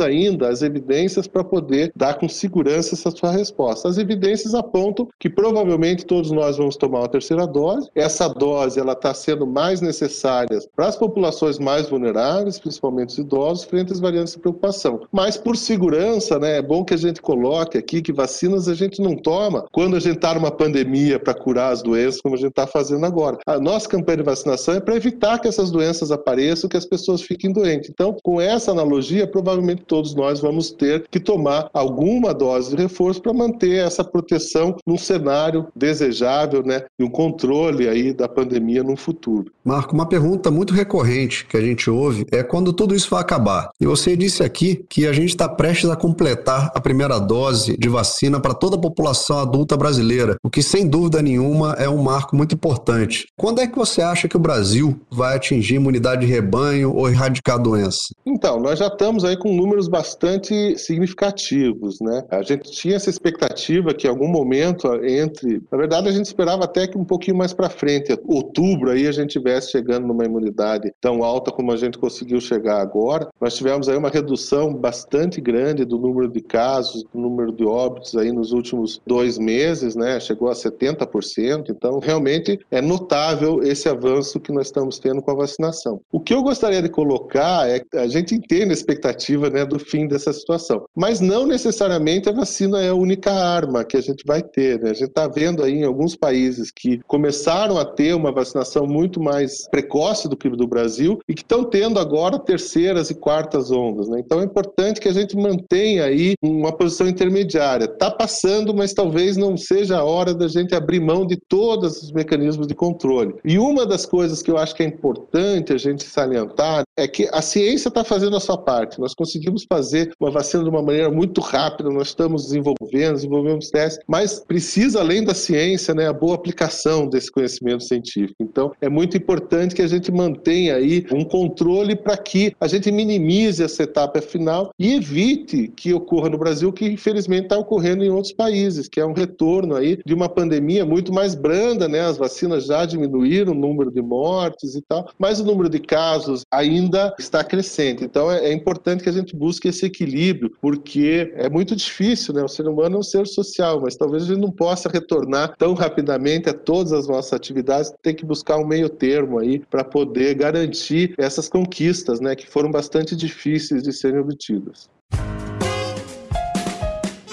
ainda 0.00 0.48
as 0.48 0.62
evidências 0.62 1.26
para 1.26 1.44
poder 1.44 1.92
dar 1.94 2.18
com 2.18 2.28
segurança 2.28 2.94
essa 2.94 3.10
sua 3.10 3.30
resposta. 3.30 3.88
As 3.88 3.96
evidências 3.96 4.16
evidências 4.16 4.54
apontam 4.54 5.08
que 5.20 5.30
provavelmente 5.30 6.04
todos 6.04 6.30
nós 6.30 6.56
vamos 6.56 6.76
tomar 6.76 7.00
uma 7.00 7.08
terceira 7.08 7.46
dose. 7.46 7.88
Essa 7.94 8.28
dose 8.28 8.80
ela 8.80 8.92
está 8.92 9.14
sendo 9.14 9.46
mais 9.46 9.80
necessária 9.80 10.58
para 10.74 10.88
as 10.88 10.96
populações 10.96 11.58
mais 11.58 11.88
vulneráveis, 11.88 12.58
principalmente 12.58 13.10
os 13.10 13.18
idosos, 13.18 13.64
frente 13.64 13.92
às 13.92 14.00
variantes 14.00 14.34
de 14.34 14.40
preocupação. 14.40 15.00
Mas 15.12 15.36
por 15.36 15.56
segurança, 15.56 16.38
né, 16.38 16.58
é 16.58 16.62
bom 16.62 16.84
que 16.84 16.94
a 16.94 16.98
gente 16.98 17.22
coloque 17.22 17.78
aqui 17.78 18.02
que 18.02 18.12
vacinas 18.12 18.68
a 18.68 18.74
gente 18.74 19.00
não 19.00 19.16
toma 19.16 19.66
quando 19.72 19.96
a 19.96 20.00
gente 20.00 20.16
está 20.16 20.34
numa 20.34 20.50
pandemia 20.50 21.18
para 21.18 21.34
curar 21.34 21.72
as 21.72 21.82
doenças, 21.82 22.20
como 22.20 22.34
a 22.34 22.38
gente 22.38 22.50
está 22.50 22.66
fazendo 22.66 23.04
agora. 23.04 23.35
A 23.46 23.58
nossa 23.58 23.88
campanha 23.88 24.18
de 24.18 24.22
vacinação 24.22 24.74
é 24.74 24.80
para 24.80 24.96
evitar 24.96 25.38
que 25.38 25.48
essas 25.48 25.70
doenças 25.70 26.10
apareçam, 26.10 26.68
que 26.68 26.76
as 26.76 26.84
pessoas 26.84 27.22
fiquem 27.22 27.52
doentes. 27.52 27.90
Então, 27.90 28.16
com 28.22 28.40
essa 28.40 28.70
analogia, 28.70 29.26
provavelmente 29.26 29.82
todos 29.86 30.14
nós 30.14 30.40
vamos 30.40 30.70
ter 30.70 31.06
que 31.10 31.20
tomar 31.20 31.68
alguma 31.72 32.32
dose 32.32 32.74
de 32.74 32.82
reforço 32.82 33.20
para 33.20 33.32
manter 33.32 33.76
essa 33.78 34.04
proteção 34.04 34.76
num 34.86 34.98
cenário 34.98 35.66
desejável, 35.74 36.62
né, 36.62 36.82
e 36.98 37.04
um 37.04 37.10
controle 37.10 37.88
aí 37.88 38.12
da 38.12 38.28
pandemia 38.28 38.82
no 38.82 38.96
futuro. 38.96 39.50
Marco, 39.64 39.94
uma 39.94 40.06
pergunta 40.06 40.50
muito 40.50 40.72
recorrente 40.72 41.46
que 41.46 41.56
a 41.56 41.60
gente 41.60 41.90
ouve 41.90 42.24
é 42.30 42.42
quando 42.42 42.72
tudo 42.72 42.94
isso 42.94 43.10
vai 43.10 43.20
acabar. 43.20 43.70
E 43.80 43.86
você 43.86 44.16
disse 44.16 44.42
aqui 44.42 44.84
que 44.88 45.06
a 45.06 45.12
gente 45.12 45.30
está 45.30 45.48
prestes 45.48 45.90
a 45.90 45.96
completar 45.96 46.70
a 46.74 46.80
primeira 46.80 47.18
dose 47.18 47.76
de 47.76 47.88
vacina 47.88 48.40
para 48.40 48.54
toda 48.54 48.76
a 48.76 48.80
população 48.80 49.38
adulta 49.38 49.76
brasileira, 49.76 50.36
o 50.42 50.50
que 50.50 50.62
sem 50.62 50.88
dúvida 50.88 51.20
nenhuma 51.20 51.72
é 51.78 51.88
um 51.88 52.02
marco 52.02 52.36
muito 52.36 52.54
importante. 52.54 53.25
Quando 53.36 53.60
é 53.60 53.66
que 53.66 53.76
você 53.76 54.02
acha 54.02 54.28
que 54.28 54.36
o 54.36 54.40
Brasil 54.40 54.98
vai 55.10 55.36
atingir 55.36 55.74
imunidade 55.74 56.24
de 56.24 56.32
rebanho 56.32 56.94
ou 56.94 57.08
erradicar 57.08 57.56
a 57.56 57.62
doença? 57.62 58.14
Então, 58.24 58.58
nós 58.58 58.78
já 58.78 58.86
estamos 58.86 59.24
aí 59.24 59.36
com 59.36 59.54
números 59.54 59.88
bastante 59.88 60.78
significativos, 60.78 61.98
né? 62.00 62.22
A 62.30 62.42
gente 62.42 62.70
tinha 62.70 62.96
essa 62.96 63.10
expectativa 63.10 63.92
que 63.92 64.06
em 64.06 64.10
algum 64.10 64.28
momento 64.28 64.86
entre, 65.04 65.62
na 65.70 65.78
verdade 65.78 66.08
a 66.08 66.12
gente 66.12 66.26
esperava 66.26 66.64
até 66.64 66.86
que 66.86 66.96
um 66.96 67.04
pouquinho 67.04 67.36
mais 67.36 67.52
para 67.52 67.68
frente, 67.68 68.18
outubro 68.26 68.90
aí 68.90 69.06
a 69.06 69.12
gente 69.12 69.36
estivesse 69.36 69.70
chegando 69.70 70.06
numa 70.06 70.24
imunidade 70.24 70.92
tão 71.00 71.22
alta 71.22 71.50
como 71.50 71.72
a 71.72 71.76
gente 71.76 71.98
conseguiu 71.98 72.40
chegar 72.40 72.80
agora. 72.80 73.28
Nós 73.40 73.54
tivemos 73.54 73.88
aí 73.88 73.96
uma 73.96 74.08
redução 74.08 74.72
bastante 74.72 75.40
grande 75.40 75.84
do 75.84 75.98
número 75.98 76.28
de 76.28 76.40
casos, 76.40 77.04
do 77.12 77.20
número 77.20 77.52
de 77.52 77.64
óbitos 77.64 78.16
aí 78.16 78.32
nos 78.32 78.52
últimos 78.52 79.00
dois 79.06 79.38
meses, 79.38 79.94
né? 79.94 80.18
Chegou 80.20 80.48
a 80.48 80.52
70%. 80.52 81.66
Então 81.70 81.98
realmente 81.98 82.58
é 82.70 82.80
notável 82.80 83.15
esse 83.62 83.88
avanço 83.88 84.40
que 84.40 84.52
nós 84.52 84.66
estamos 84.66 84.98
tendo 84.98 85.22
com 85.22 85.30
a 85.30 85.34
vacinação. 85.34 86.00
O 86.10 86.20
que 86.20 86.34
eu 86.34 86.42
gostaria 86.42 86.82
de 86.82 86.88
colocar 86.88 87.68
é 87.68 87.80
que 87.80 87.96
a 87.96 88.06
gente 88.06 88.34
entende 88.34 88.70
a 88.70 88.72
expectativa, 88.72 89.50
né, 89.50 89.64
do 89.64 89.78
fim 89.78 90.06
dessa 90.06 90.32
situação, 90.32 90.84
mas 90.94 91.20
não 91.20 91.46
necessariamente 91.46 92.28
a 92.28 92.32
vacina 92.32 92.82
é 92.82 92.88
a 92.88 92.94
única 92.94 93.32
arma 93.32 93.84
que 93.84 93.96
a 93.96 94.00
gente 94.00 94.24
vai 94.26 94.42
ter. 94.42 94.80
Né? 94.80 94.90
A 94.90 94.94
gente 94.94 95.08
está 95.08 95.26
vendo 95.28 95.62
aí 95.62 95.74
em 95.74 95.84
alguns 95.84 96.16
países 96.16 96.70
que 96.70 97.00
começaram 97.06 97.78
a 97.78 97.84
ter 97.84 98.14
uma 98.14 98.32
vacinação 98.32 98.86
muito 98.86 99.20
mais 99.20 99.68
precoce 99.68 100.28
do 100.28 100.36
que 100.36 100.48
do 100.48 100.66
Brasil 100.66 101.18
e 101.28 101.34
que 101.34 101.42
estão 101.42 101.64
tendo 101.64 101.98
agora 101.98 102.38
terceiras 102.38 103.10
e 103.10 103.14
quartas 103.14 103.70
ondas. 103.70 104.08
Né? 104.08 104.20
Então 104.24 104.40
é 104.40 104.44
importante 104.44 105.00
que 105.00 105.08
a 105.08 105.12
gente 105.12 105.36
mantenha 105.36 106.04
aí 106.04 106.34
uma 106.42 106.72
posição 106.72 107.08
intermediária. 107.08 107.84
Está 107.84 108.10
passando, 108.10 108.74
mas 108.74 108.92
talvez 108.92 109.36
não 109.36 109.56
seja 109.56 109.98
a 109.98 110.04
hora 110.04 110.34
da 110.34 110.48
gente 110.48 110.74
abrir 110.74 111.00
mão 111.00 111.26
de 111.26 111.36
todos 111.48 112.02
os 112.02 112.12
mecanismos 112.12 112.66
de 112.66 112.74
controle. 112.74 112.95
E 113.44 113.58
uma 113.58 113.86
das 113.86 114.06
coisas 114.06 114.42
que 114.42 114.50
eu 114.50 114.58
acho 114.58 114.74
que 114.74 114.82
é 114.82 114.86
importante 114.86 115.72
a 115.72 115.78
gente 115.78 116.04
salientar 116.04 116.85
É 116.98 117.06
que 117.06 117.28
a 117.30 117.42
ciência 117.42 117.88
está 117.88 118.02
fazendo 118.02 118.36
a 118.36 118.40
sua 118.40 118.56
parte. 118.56 118.98
Nós 118.98 119.12
conseguimos 119.12 119.66
fazer 119.68 120.12
uma 120.18 120.30
vacina 120.30 120.62
de 120.64 120.70
uma 120.70 120.80
maneira 120.80 121.10
muito 121.10 121.42
rápida, 121.42 121.90
nós 121.90 122.08
estamos 122.08 122.44
desenvolvendo, 122.44 123.16
desenvolvemos 123.16 123.68
testes, 123.68 124.02
mas 124.08 124.40
precisa, 124.40 125.00
além 125.00 125.22
da 125.22 125.34
ciência, 125.34 125.94
né, 125.94 126.08
a 126.08 126.12
boa 126.12 126.34
aplicação 126.34 127.06
desse 127.06 127.30
conhecimento 127.30 127.84
científico. 127.84 128.36
Então, 128.40 128.72
é 128.80 128.88
muito 128.88 129.14
importante 129.14 129.74
que 129.74 129.82
a 129.82 129.86
gente 129.86 130.10
mantenha 130.10 130.76
aí 130.76 131.04
um 131.12 131.22
controle 131.22 131.94
para 131.94 132.16
que 132.16 132.54
a 132.58 132.66
gente 132.66 132.90
minimize 132.90 133.62
essa 133.62 133.82
etapa 133.82 134.22
final 134.22 134.70
e 134.78 134.94
evite 134.94 135.68
que 135.76 135.92
ocorra 135.92 136.30
no 136.30 136.38
Brasil 136.38 136.70
o 136.70 136.72
que 136.72 136.86
infelizmente 136.86 137.44
está 137.44 137.58
ocorrendo 137.58 138.04
em 138.04 138.08
outros 138.08 138.32
países, 138.32 138.88
que 138.88 139.00
é 139.00 139.04
um 139.04 139.12
retorno 139.12 139.74
aí 139.74 139.98
de 140.06 140.14
uma 140.14 140.30
pandemia 140.30 140.86
muito 140.86 141.12
mais 141.12 141.34
branda, 141.34 141.86
né? 141.88 142.00
As 142.00 142.16
vacinas 142.16 142.64
já 142.64 142.86
diminuíram 142.86 143.52
o 143.52 143.54
número 143.54 143.90
de 143.90 144.00
mortes 144.00 144.74
e 144.74 144.80
tal, 144.80 145.10
mas 145.18 145.40
o 145.40 145.44
número 145.44 145.68
de 145.68 145.78
casos 145.78 146.42
ainda 146.50 146.85
está 147.18 147.42
crescente. 147.42 148.04
Então 148.04 148.30
é, 148.30 148.46
é 148.46 148.52
importante 148.52 149.02
que 149.02 149.08
a 149.08 149.12
gente 149.12 149.34
busque 149.34 149.68
esse 149.68 149.86
equilíbrio, 149.86 150.50
porque 150.60 151.32
é 151.36 151.48
muito 151.48 151.74
difícil, 151.74 152.34
né? 152.34 152.42
O 152.42 152.48
ser 152.48 152.66
humano 152.66 152.96
é 152.96 152.98
um 152.98 153.02
ser 153.02 153.26
social, 153.26 153.80
mas 153.80 153.96
talvez 153.96 154.24
a 154.24 154.26
gente 154.26 154.40
não 154.40 154.50
possa 154.50 154.88
retornar 154.88 155.54
tão 155.56 155.74
rapidamente 155.74 156.48
a 156.48 156.54
todas 156.54 156.92
as 156.92 157.06
nossas 157.06 157.32
atividades, 157.32 157.92
tem 158.02 158.14
que 158.14 158.24
buscar 158.24 158.58
um 158.58 158.66
meio 158.66 158.88
termo 158.88 159.38
aí 159.38 159.58
para 159.58 159.84
poder 159.84 160.34
garantir 160.34 161.14
essas 161.18 161.48
conquistas, 161.48 162.20
né, 162.20 162.34
que 162.34 162.46
foram 162.46 162.70
bastante 162.70 163.16
difíceis 163.16 163.82
de 163.82 163.92
serem 163.92 164.20
obtidas. 164.20 164.88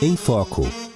Em 0.02 0.16
Foco. 0.16 0.93